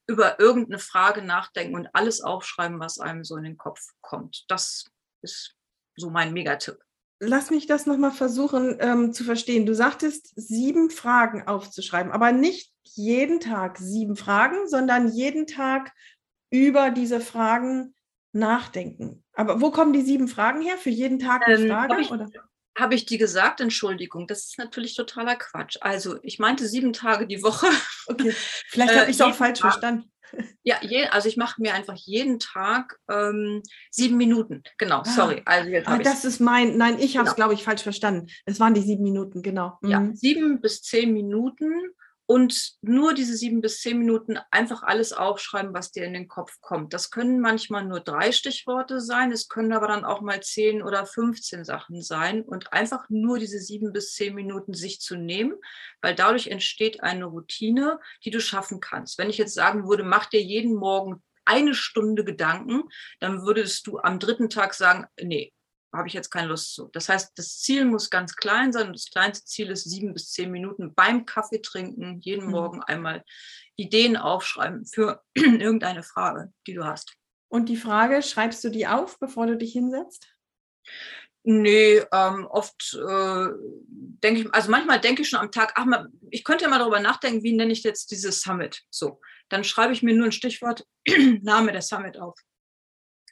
[0.09, 4.45] über irgendeine Frage nachdenken und alles aufschreiben, was einem so in den Kopf kommt.
[4.49, 4.92] Das
[5.23, 5.57] ist
[5.97, 6.79] so mein Megatipp.
[7.21, 9.65] Lass mich das nochmal versuchen ähm, zu verstehen.
[9.65, 15.93] Du sagtest, sieben Fragen aufzuschreiben, aber nicht jeden Tag sieben Fragen, sondern jeden Tag
[16.51, 17.95] über diese Fragen
[18.33, 19.25] nachdenken.
[19.35, 20.77] Aber wo kommen die sieben Fragen her?
[20.77, 21.93] Für jeden Tag eine ähm, Frage?
[21.93, 22.11] Habe ich,
[22.77, 23.61] hab ich die gesagt?
[23.61, 25.79] Entschuldigung, das ist natürlich totaler Quatsch.
[25.81, 27.67] Also ich meinte sieben Tage die Woche.
[28.07, 28.33] Okay,
[28.69, 29.73] vielleicht habe ich es äh, auch falsch Tag.
[29.73, 30.12] verstanden.
[30.65, 34.63] Ja, je, also ich mache mir einfach jeden Tag ähm, sieben Minuten.
[34.79, 35.05] Genau, ah.
[35.05, 35.43] sorry.
[35.45, 37.49] Also jetzt ah, das ist mein, nein, ich habe es, genau.
[37.49, 38.29] glaube ich, falsch verstanden.
[38.45, 39.79] Es waren die sieben Minuten, genau.
[39.81, 39.91] Mhm.
[39.91, 41.73] Ja, sieben bis zehn Minuten
[42.33, 46.63] und nur diese sieben bis zehn Minuten einfach alles aufschreiben, was dir in den Kopf
[46.63, 46.95] kommt.
[46.95, 51.05] Das können manchmal nur drei Stichworte sein, es können aber dann auch mal zehn oder
[51.05, 55.57] 15 Sachen sein und einfach nur diese sieben bis zehn Minuten sich zu nehmen,
[56.01, 59.19] weil dadurch entsteht eine Routine, die du schaffen kannst.
[59.19, 62.85] Wenn ich jetzt sagen würde, mach dir jeden Morgen eine Stunde Gedanken,
[63.21, 65.53] dann würdest du am dritten Tag sagen, nee,
[65.93, 66.89] habe ich jetzt keine Lust zu.
[66.93, 68.93] Das heißt, das Ziel muss ganz klein sein.
[68.93, 72.51] Das kleinste Ziel ist sieben bis zehn Minuten beim Kaffee trinken, jeden mhm.
[72.51, 73.25] Morgen einmal
[73.77, 77.15] Ideen aufschreiben für irgendeine Frage, die du hast.
[77.49, 80.27] Und die Frage, schreibst du die auf, bevor du dich hinsetzt?
[81.45, 83.47] Nee, ähm, oft äh,
[84.23, 86.79] denke ich, also manchmal denke ich schon am Tag, ach, mal, ich könnte ja mal
[86.79, 88.83] darüber nachdenken, wie nenne ich jetzt dieses Summit?
[88.91, 90.87] So, dann schreibe ich mir nur ein Stichwort,
[91.43, 92.39] Name der Summit auf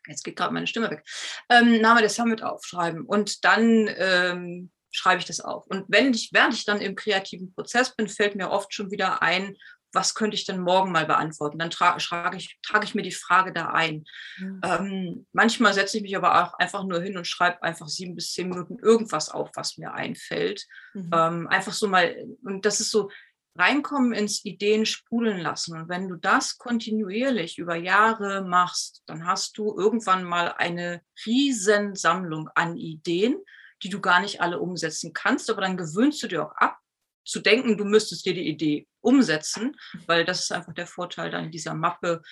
[0.06, 1.04] jetzt geht gerade meine Stimme weg,
[1.48, 5.66] ähm, Name des Summit aufschreiben und dann ähm, schreibe ich das auf.
[5.66, 9.22] Und wenn ich, während ich dann im kreativen Prozess bin, fällt mir oft schon wieder
[9.22, 9.56] ein,
[9.92, 11.58] was könnte ich denn morgen mal beantworten?
[11.58, 14.04] Dann trage ich, trage ich mir die Frage da ein.
[14.38, 14.60] Mhm.
[14.64, 18.32] Ähm, manchmal setze ich mich aber auch einfach nur hin und schreibe einfach sieben bis
[18.32, 20.64] zehn Minuten irgendwas auf, was mir einfällt.
[20.94, 21.10] Mhm.
[21.12, 23.10] Ähm, einfach so mal, und das ist so,
[23.56, 25.76] reinkommen ins Ideen sprudeln lassen.
[25.76, 32.48] Und wenn du das kontinuierlich über Jahre machst, dann hast du irgendwann mal eine Riesensammlung
[32.54, 33.36] an Ideen,
[33.82, 36.78] die du gar nicht alle umsetzen kannst, aber dann gewöhnst du dir auch ab,
[37.24, 39.76] zu denken, du müsstest dir die Idee umsetzen,
[40.06, 42.22] weil das ist einfach der Vorteil dann dieser Mappe.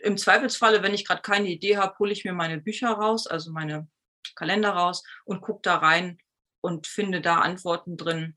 [0.00, 3.52] Im Zweifelsfalle, wenn ich gerade keine Idee habe, hole ich mir meine Bücher raus, also
[3.52, 3.88] meine
[4.34, 6.18] Kalender raus und gucke da rein
[6.62, 8.36] und finde da Antworten drin,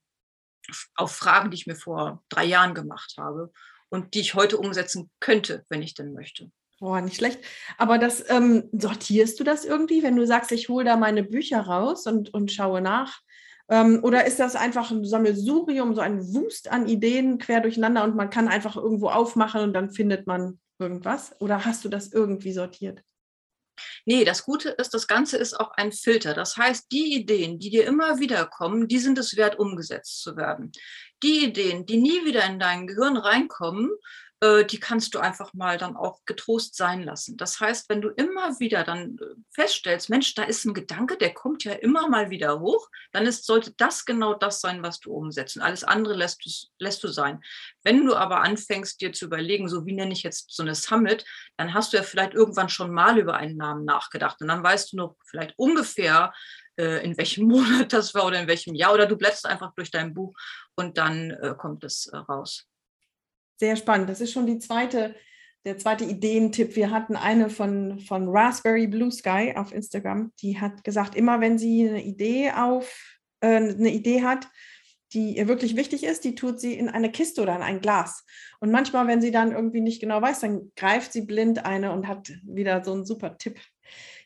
[0.95, 3.51] auf Fragen, die ich mir vor drei Jahren gemacht habe
[3.89, 6.51] und die ich heute umsetzen könnte, wenn ich denn möchte.
[6.79, 7.39] Boah, nicht schlecht.
[7.77, 11.61] Aber das ähm, sortierst du das irgendwie, wenn du sagst, ich hole da meine Bücher
[11.61, 13.21] raus und, und schaue nach?
[13.69, 18.15] Ähm, oder ist das einfach ein Sammelsurium, so ein Wust an Ideen quer durcheinander und
[18.15, 21.39] man kann einfach irgendwo aufmachen und dann findet man irgendwas?
[21.39, 23.01] Oder hast du das irgendwie sortiert?
[24.05, 26.33] Nee, das Gute ist, das Ganze ist auch ein Filter.
[26.33, 30.35] Das heißt, die Ideen, die dir immer wieder kommen, die sind es wert, umgesetzt zu
[30.35, 30.71] werden.
[31.23, 33.89] Die Ideen, die nie wieder in dein Gehirn reinkommen,
[34.65, 37.37] die kannst du einfach mal dann auch getrost sein lassen.
[37.37, 41.33] Das heißt, wenn du immer wieder dann äh, feststellst, Mensch, da ist ein Gedanke, der
[41.33, 45.13] kommt ja immer mal wieder hoch, dann ist, sollte das genau das sein, was du
[45.13, 45.55] umsetzt.
[45.55, 47.41] Und alles andere lässt du, lässt du sein.
[47.83, 51.23] Wenn du aber anfängst, dir zu überlegen, so wie nenne ich jetzt so eine Summit,
[51.55, 54.41] dann hast du ja vielleicht irgendwann schon mal über einen Namen nachgedacht.
[54.41, 56.33] Und dann weißt du noch vielleicht ungefähr,
[56.77, 58.93] äh, in welchem Monat das war oder in welchem Jahr.
[58.93, 60.35] Oder du blätterst einfach durch dein Buch
[60.75, 62.67] und dann kommt es raus
[63.63, 64.09] sehr spannend.
[64.09, 65.15] Das ist schon die zweite,
[65.63, 66.75] der zweite Ideentipp.
[66.75, 71.57] Wir hatten eine von, von Raspberry Blue Sky auf Instagram, die hat gesagt, immer wenn
[71.57, 74.49] sie eine Idee auf, äh, eine Idee hat,
[75.13, 78.25] die ihr wirklich wichtig ist, die tut sie in eine Kiste oder in ein Glas.
[78.59, 82.09] Und manchmal, wenn sie dann irgendwie nicht genau weiß, dann greift sie blind eine und
[82.09, 83.61] hat wieder so einen super Tipp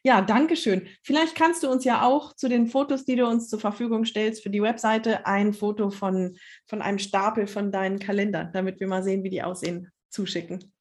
[0.08, 0.88] ja, danke schön.
[1.04, 4.42] Vielleicht kannst du uns ja auch zu den Fotos, die du uns zur Verfügung stellst
[4.42, 9.04] für die Webseite, ein Foto von, von einem Stapel von deinen Kalendern, damit wir mal
[9.04, 10.72] sehen, wie die aussehen, zuschicken.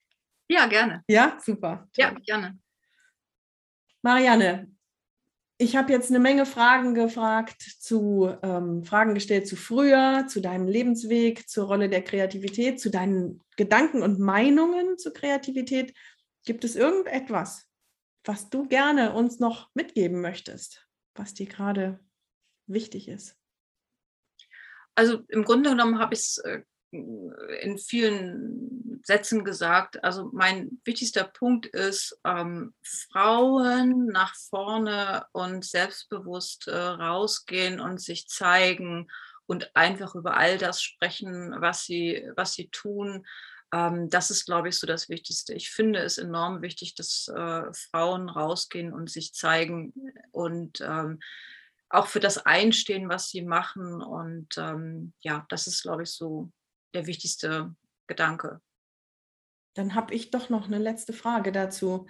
[0.49, 1.03] Ja, gerne.
[1.09, 1.89] Ja, super.
[1.97, 2.57] Ja, gerne.
[4.01, 4.69] Marianne,
[5.59, 10.69] ich habe jetzt eine Menge Fragen gefragt, zu ähm, Fragen gestellt zu früher, zu deinem
[10.69, 15.95] Lebensweg, zur Rolle der Kreativität, zu deinen Gedanken und Meinungen zur Kreativität.
[16.45, 17.66] Gibt es irgendetwas,
[18.27, 22.01] was du gerne uns noch mitgeben möchtest, was dir gerade
[22.67, 23.37] wichtig ist?
[24.95, 30.03] Also im Grunde genommen habe ich es äh, in vielen Sätzen gesagt.
[30.03, 38.29] Also mein wichtigster Punkt ist, ähm, Frauen nach vorne und selbstbewusst äh, rausgehen und sich
[38.29, 39.09] zeigen
[39.47, 43.27] und einfach über all das sprechen, was sie, was sie tun.
[43.73, 45.55] Ähm, das ist, glaube ich, so das Wichtigste.
[45.55, 49.93] Ich finde es enorm wichtig, dass äh, Frauen rausgehen und sich zeigen
[50.33, 51.21] und ähm,
[51.89, 54.03] auch für das einstehen, was sie machen.
[54.03, 56.51] Und ähm, ja, das ist, glaube ich, so
[56.95, 57.75] der wichtigste
[58.07, 58.61] Gedanke.
[59.75, 62.07] Dann habe ich doch noch eine letzte Frage dazu.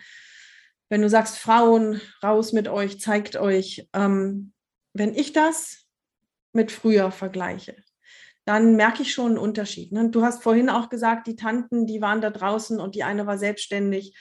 [0.88, 4.52] Wenn du sagst, Frauen, raus mit euch, zeigt euch, ähm,
[4.92, 5.86] wenn ich das
[6.52, 7.76] mit früher vergleiche,
[8.47, 9.92] dann merke ich schon einen Unterschied.
[9.92, 10.09] Ne?
[10.11, 13.38] Du hast vorhin auch gesagt, die Tanten, die waren da draußen und die eine war
[13.38, 14.16] selbstständig.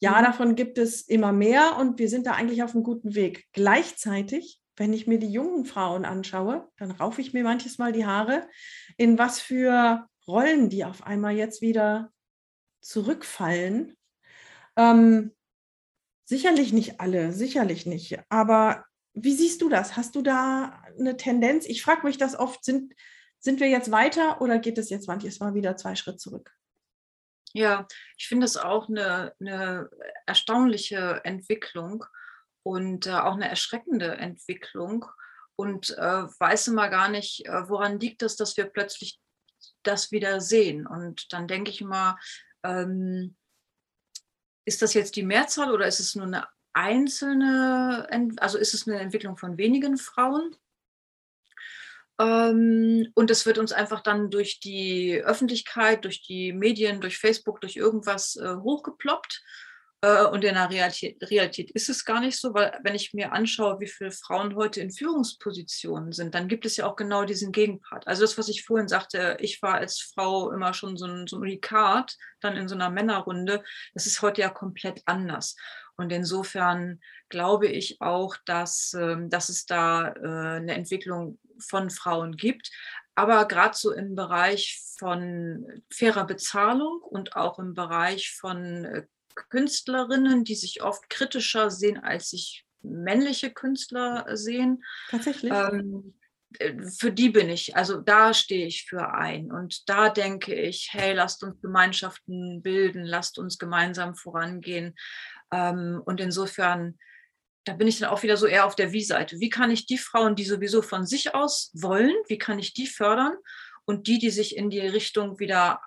[0.00, 0.24] Ja, mhm.
[0.24, 3.46] davon gibt es immer mehr und wir sind da eigentlich auf einem guten Weg.
[3.52, 8.04] Gleichzeitig, wenn ich mir die jungen Frauen anschaue, dann raufe ich mir manches Mal die
[8.04, 8.48] Haare,
[8.96, 12.12] in was für Rollen die auf einmal jetzt wieder
[12.80, 13.96] zurückfallen.
[14.76, 15.32] Ähm,
[16.24, 18.20] sicherlich nicht alle, sicherlich nicht.
[18.28, 19.96] Aber wie siehst du das?
[19.96, 21.64] Hast du da eine Tendenz?
[21.64, 22.94] Ich frage mich das oft, sind,
[23.40, 26.52] sind wir jetzt weiter oder geht es jetzt manches Mal wieder zwei Schritte zurück?
[27.54, 27.86] Ja,
[28.16, 29.88] ich finde es auch eine, eine
[30.26, 32.04] erstaunliche Entwicklung
[32.62, 35.06] und äh, auch eine erschreckende Entwicklung
[35.56, 39.20] und äh, weiß immer gar nicht, äh, woran liegt es, dass wir plötzlich
[39.82, 40.86] das wieder sehen.
[40.86, 42.18] Und dann denke ich immer,
[42.62, 43.36] ähm,
[44.66, 49.00] ist das jetzt die Mehrzahl oder ist es nur eine einzelne, also ist es eine
[49.00, 50.54] Entwicklung von wenigen Frauen?
[52.20, 57.60] Ähm, und es wird uns einfach dann durch die Öffentlichkeit, durch die Medien, durch Facebook,
[57.60, 59.42] durch irgendwas äh, hochgeploppt.
[60.00, 63.32] Äh, und in der Realität, Realität, ist es gar nicht so, weil wenn ich mir
[63.32, 67.52] anschaue, wie viele Frauen heute in Führungspositionen sind, dann gibt es ja auch genau diesen
[67.52, 68.06] Gegenpart.
[68.06, 71.36] Also das, was ich vorhin sagte, ich war als Frau immer schon so ein, so
[71.36, 73.64] ein Unikat, dann in so einer Männerrunde,
[73.94, 75.56] das ist heute ja komplett anders.
[75.96, 82.36] Und insofern glaube ich auch, dass, ähm, dass es da äh, eine Entwicklung von Frauen
[82.36, 82.70] gibt.
[83.14, 89.06] Aber gerade so im Bereich von fairer Bezahlung und auch im Bereich von äh,
[89.50, 94.84] Künstlerinnen, die sich oft kritischer sehen, als sich männliche Künstler sehen.
[95.10, 95.52] Tatsächlich.
[95.52, 96.14] Ähm,
[96.58, 99.52] äh, für die bin ich, also da stehe ich für ein.
[99.52, 104.94] Und da denke ich, hey, lasst uns Gemeinschaften bilden, lasst uns gemeinsam vorangehen.
[105.52, 106.98] Ähm, und insofern,
[107.68, 109.40] da bin ich dann auch wieder so eher auf der Wie-Seite.
[109.40, 112.86] Wie kann ich die Frauen, die sowieso von sich aus wollen, wie kann ich die
[112.86, 113.34] fördern?
[113.84, 115.80] Und die, die sich in die Richtung wieder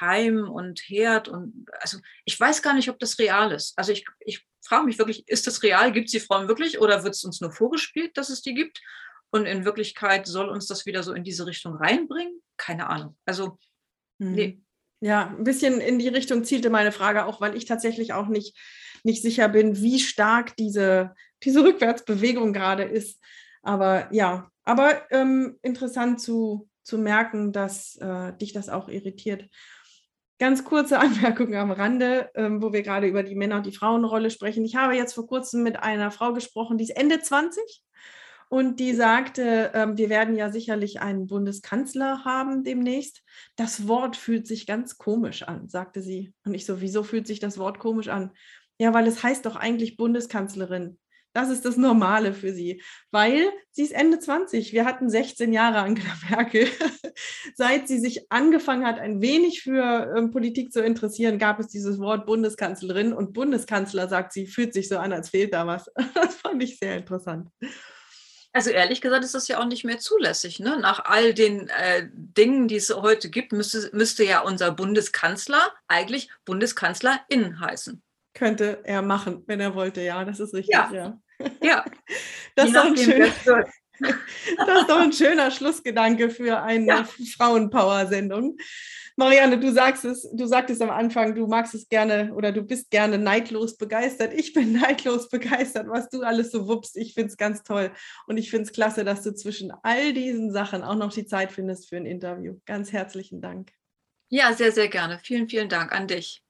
[0.00, 3.76] Heim und Herd und also ich weiß gar nicht, ob das real ist.
[3.78, 5.92] Also ich, ich frage mich wirklich, ist das real?
[5.92, 8.80] Gibt es die Frauen wirklich oder wird es uns nur vorgespielt, dass es die gibt?
[9.30, 12.42] Und in Wirklichkeit soll uns das wieder so in diese Richtung reinbringen?
[12.58, 13.16] Keine Ahnung.
[13.24, 13.58] Also,
[14.20, 14.32] hm.
[14.32, 14.62] nee.
[15.00, 18.56] Ja, ein bisschen in die Richtung zielte meine Frage auch, weil ich tatsächlich auch nicht,
[19.02, 23.20] nicht sicher bin, wie stark diese, diese Rückwärtsbewegung gerade ist.
[23.62, 29.48] Aber ja, aber ähm, interessant zu, zu merken, dass äh, dich das auch irritiert.
[30.38, 34.30] Ganz kurze Anmerkung am Rande, ähm, wo wir gerade über die Männer- und die Frauenrolle
[34.30, 34.64] sprechen.
[34.64, 37.82] Ich habe jetzt vor kurzem mit einer Frau gesprochen, die ist Ende 20
[38.52, 43.22] und die sagte, ähm, wir werden ja sicherlich einen Bundeskanzler haben demnächst.
[43.56, 46.34] Das Wort fühlt sich ganz komisch an, sagte sie.
[46.44, 48.32] Und ich so, wieso fühlt sich das Wort komisch an?
[48.82, 50.98] Ja, weil es heißt doch eigentlich Bundeskanzlerin.
[51.32, 54.72] Das ist das Normale für sie, weil sie ist Ende 20.
[54.72, 56.66] Wir hatten 16 Jahre Angela Merkel.
[57.54, 62.00] Seit sie sich angefangen hat, ein wenig für ähm, Politik zu interessieren, gab es dieses
[62.00, 65.88] Wort Bundeskanzlerin und Bundeskanzler sagt sie, fühlt sich so an, als fehlt da was.
[66.14, 67.50] Das fand ich sehr interessant.
[68.52, 70.58] Also ehrlich gesagt ist das ja auch nicht mehr zulässig.
[70.58, 70.76] Ne?
[70.80, 76.30] Nach all den äh, Dingen, die es heute gibt, müsste, müsste ja unser Bundeskanzler eigentlich
[76.44, 78.02] Bundeskanzlerin heißen.
[78.34, 80.90] Könnte er machen, wenn er wollte, ja, das ist richtig, ja.
[80.92, 81.84] Ja, ja.
[82.54, 83.28] Das, ist doch ein schöner,
[84.66, 87.04] das ist doch ein schöner Schlussgedanke für eine ja.
[87.36, 88.58] Frauenpower-Sendung.
[89.16, 92.90] Marianne, du sagst es, du sagtest am Anfang, du magst es gerne oder du bist
[92.90, 94.32] gerne neidlos begeistert.
[94.32, 96.96] Ich bin neidlos begeistert, was du alles so wuppst.
[96.96, 97.92] Ich finde es ganz toll.
[98.26, 101.52] Und ich finde es klasse, dass du zwischen all diesen Sachen auch noch die Zeit
[101.52, 102.58] findest für ein Interview.
[102.64, 103.72] Ganz herzlichen Dank.
[104.28, 105.20] Ja, sehr, sehr gerne.
[105.22, 106.42] Vielen, vielen Dank an dich.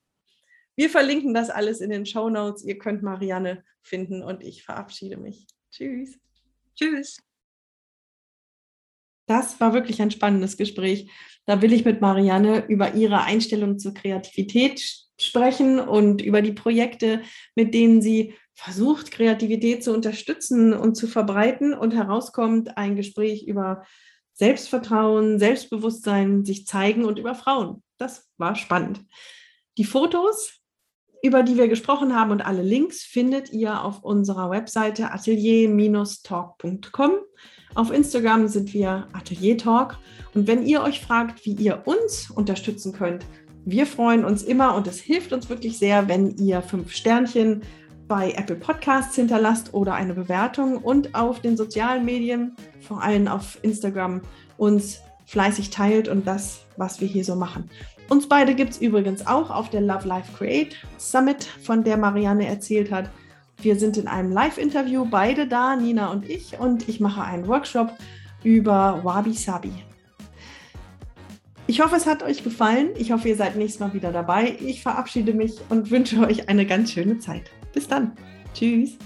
[0.75, 2.63] Wir verlinken das alles in den Show Notes.
[2.63, 5.45] Ihr könnt Marianne finden und ich verabschiede mich.
[5.71, 6.19] Tschüss.
[6.75, 7.17] Tschüss.
[9.25, 11.09] Das war wirklich ein spannendes Gespräch.
[11.45, 14.81] Da will ich mit Marianne über ihre Einstellung zur Kreativität
[15.19, 17.21] sprechen und über die Projekte,
[17.55, 21.73] mit denen sie versucht, Kreativität zu unterstützen und zu verbreiten.
[21.73, 23.85] Und herauskommt ein Gespräch über
[24.33, 27.83] Selbstvertrauen, Selbstbewusstsein, sich zeigen und über Frauen.
[27.97, 29.05] Das war spannend.
[29.77, 30.62] Die Fotos,
[31.23, 37.11] über die wir gesprochen haben und alle Links findet ihr auf unserer Webseite atelier-talk.com.
[37.75, 39.97] Auf Instagram sind wir Atelier Talk.
[40.35, 43.25] Und wenn ihr euch fragt, wie ihr uns unterstützen könnt,
[43.65, 47.61] wir freuen uns immer und es hilft uns wirklich sehr, wenn ihr fünf Sternchen
[48.09, 53.57] bei Apple Podcasts hinterlasst oder eine Bewertung und auf den sozialen Medien, vor allem auf
[53.61, 54.21] Instagram,
[54.57, 57.69] uns fleißig teilt und das, was wir hier so machen.
[58.09, 62.47] Uns beide gibt es übrigens auch auf der Love Life Create Summit, von der Marianne
[62.47, 63.09] erzählt hat.
[63.61, 67.93] Wir sind in einem Live-Interview, beide da, Nina und ich, und ich mache einen Workshop
[68.43, 69.71] über Wabi Sabi.
[71.65, 72.89] Ich hoffe, es hat euch gefallen.
[72.97, 74.57] Ich hoffe, ihr seid nächstes Mal wieder dabei.
[74.59, 77.51] Ich verabschiede mich und wünsche euch eine ganz schöne Zeit.
[77.73, 78.11] Bis dann.
[78.53, 78.97] Tschüss.